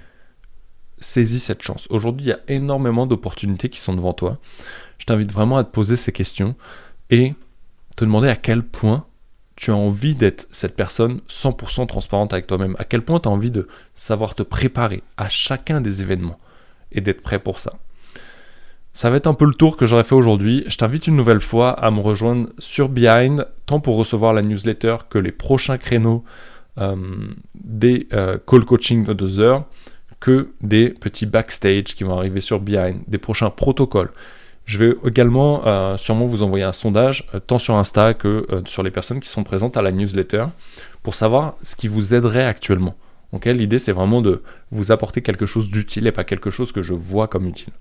saisis 0.99 1.41
cette 1.41 1.63
chance. 1.63 1.87
Aujourd'hui, 1.91 2.27
il 2.27 2.29
y 2.29 2.33
a 2.33 2.41
énormément 2.49 3.07
d'opportunités 3.07 3.69
qui 3.69 3.81
sont 3.81 3.95
devant 3.95 4.13
toi. 4.13 4.39
Je 4.99 5.07
t'invite 5.07 5.33
vraiment 5.33 5.57
à 5.57 5.65
te 5.65 5.71
poser 5.71 5.97
ces 5.97 6.13
questions 6.13 6.55
et 7.09 7.35
te 7.97 8.05
demander 8.05 8.29
à 8.29 8.37
quel 8.37 8.63
point 8.63 9.07
tu 9.57 9.71
as 9.71 9.77
envie 9.77 10.15
d'être 10.15 10.47
cette 10.51 10.77
personne 10.77 11.21
100% 11.29 11.87
transparente 11.87 12.33
avec 12.33 12.47
toi-même, 12.47 12.77
à 12.79 12.85
quel 12.85 13.03
point 13.03 13.21
tu 13.21 13.29
as 13.29 13.33
envie 13.33 13.51
de 13.51 13.69
savoir 13.95 14.35
te 14.35 14.43
préparer 14.43 15.03
à 15.17 15.29
chacun 15.29 15.81
des 15.81 16.03
événements 16.03 16.39
et 16.93 17.01
d'être 17.01 17.23
prêt 17.23 17.39
pour 17.39 17.59
ça. 17.59 17.75
Ça 18.93 19.09
va 19.09 19.17
être 19.17 19.27
un 19.27 19.35
peu 19.35 19.45
le 19.45 19.55
tour 19.55 19.77
que 19.77 19.87
j'aurais 19.87 20.05
fait 20.05 20.15
aujourd'hui. 20.15 20.65
Je 20.67 20.77
t'invite 20.77 21.07
une 21.07 21.17
nouvelle 21.17 21.41
fois 21.41 21.71
à 21.71 21.91
me 21.91 22.01
rejoindre 22.01 22.49
sur 22.59 22.89
Behind, 22.89 23.47
tant 23.67 23.81
pour 23.81 23.97
recevoir 23.97 24.33
la 24.33 24.43
newsletter 24.43 24.97
que 25.09 25.19
les 25.19 25.33
prochains 25.33 25.79
créneaux 25.79 26.25
euh, 26.79 26.97
des 27.55 28.09
euh, 28.13 28.39
call 28.47 28.65
coaching 28.65 29.05
de 29.05 29.13
deux 29.13 29.39
heures, 29.39 29.65
que 30.19 30.53
des 30.61 30.91
petits 30.91 31.27
backstage 31.27 31.95
qui 31.95 32.05
vont 32.05 32.17
arriver 32.17 32.41
sur 32.41 32.61
Behind, 32.61 33.03
des 33.07 33.19
prochains 33.19 33.51
protocoles. 33.51 34.11
Je 34.67 34.79
vais 34.79 34.95
également 35.07 35.67
euh, 35.67 35.97
sûrement 35.97 36.27
vous 36.27 36.43
envoyer 36.43 36.65
un 36.65 36.73
sondage, 36.73 37.29
tant 37.47 37.59
sur 37.59 37.75
Insta 37.77 38.15
que 38.15 38.47
sur 38.67 38.83
les 38.83 38.91
personnes 38.91 39.21
qui 39.21 39.29
sont 39.29 39.45
présentes 39.45 39.77
à 39.77 39.83
la 39.83 39.93
newsletter, 39.93 40.47
pour 41.03 41.15
savoir 41.15 41.57
ce 41.63 41.75
qui 41.77 41.89
vous 41.89 42.15
aiderait 42.15 42.45
actuellement. 42.45 42.95
L'idée 43.45 43.79
c'est 43.79 43.93
vraiment 43.93 44.21
de 44.21 44.43
vous 44.71 44.93
apporter 44.93 45.23
quelque 45.23 45.47
chose 45.47 45.71
d'utile 45.71 46.07
et 46.07 46.13
pas 46.13 46.25
quelque 46.25 46.51
chose 46.51 46.73
que 46.73 46.83
je 46.83 46.95
vois 46.95 47.29
comme 47.29 47.47
utile. 47.47 47.73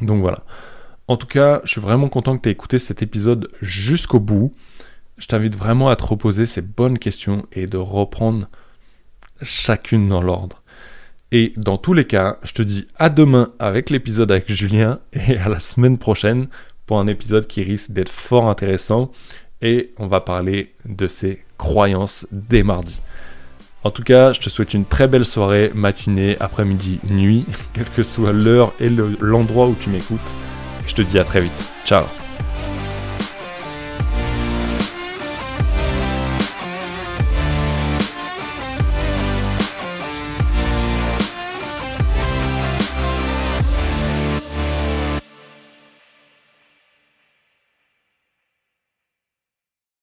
Donc 0.00 0.20
voilà. 0.20 0.44
En 1.08 1.16
tout 1.16 1.26
cas, 1.26 1.60
je 1.64 1.70
suis 1.70 1.80
vraiment 1.80 2.08
content 2.08 2.36
que 2.36 2.42
tu 2.42 2.48
aies 2.48 2.52
écouté 2.52 2.78
cet 2.78 3.02
épisode 3.02 3.48
jusqu'au 3.60 4.20
bout. 4.20 4.52
Je 5.18 5.26
t'invite 5.26 5.56
vraiment 5.56 5.88
à 5.88 5.96
te 5.96 6.04
reposer 6.04 6.46
ces 6.46 6.62
bonnes 6.62 6.98
questions 6.98 7.46
et 7.52 7.66
de 7.66 7.78
reprendre 7.78 8.48
chacune 9.42 10.08
dans 10.08 10.20
l'ordre. 10.20 10.62
Et 11.32 11.52
dans 11.56 11.78
tous 11.78 11.92
les 11.92 12.04
cas, 12.04 12.38
je 12.42 12.52
te 12.52 12.62
dis 12.62 12.86
à 12.96 13.08
demain 13.08 13.52
avec 13.58 13.90
l'épisode 13.90 14.30
avec 14.30 14.50
Julien 14.52 15.00
et 15.12 15.38
à 15.38 15.48
la 15.48 15.58
semaine 15.58 15.98
prochaine 15.98 16.48
pour 16.86 17.00
un 17.00 17.06
épisode 17.06 17.46
qui 17.46 17.62
risque 17.62 17.90
d'être 17.90 18.10
fort 18.10 18.48
intéressant 18.48 19.10
et 19.62 19.92
on 19.98 20.06
va 20.06 20.20
parler 20.20 20.74
de 20.84 21.06
ses 21.06 21.44
croyances 21.58 22.26
dès 22.30 22.62
mardi. 22.62 23.00
En 23.86 23.92
tout 23.92 24.02
cas, 24.02 24.32
je 24.32 24.40
te 24.40 24.50
souhaite 24.50 24.74
une 24.74 24.84
très 24.84 25.06
belle 25.06 25.24
soirée, 25.24 25.70
matinée, 25.72 26.36
après-midi, 26.40 26.98
nuit, 27.08 27.46
quelle 27.72 27.88
que 27.88 28.02
soit 28.02 28.32
l'heure 28.32 28.72
et 28.80 28.90
l'endroit 29.20 29.68
où 29.68 29.76
tu 29.78 29.90
m'écoutes. 29.90 30.18
Je 30.88 30.94
te 30.96 31.02
dis 31.02 31.20
à 31.20 31.24
très 31.24 31.40
vite. 31.40 31.66
Ciao 31.84 32.04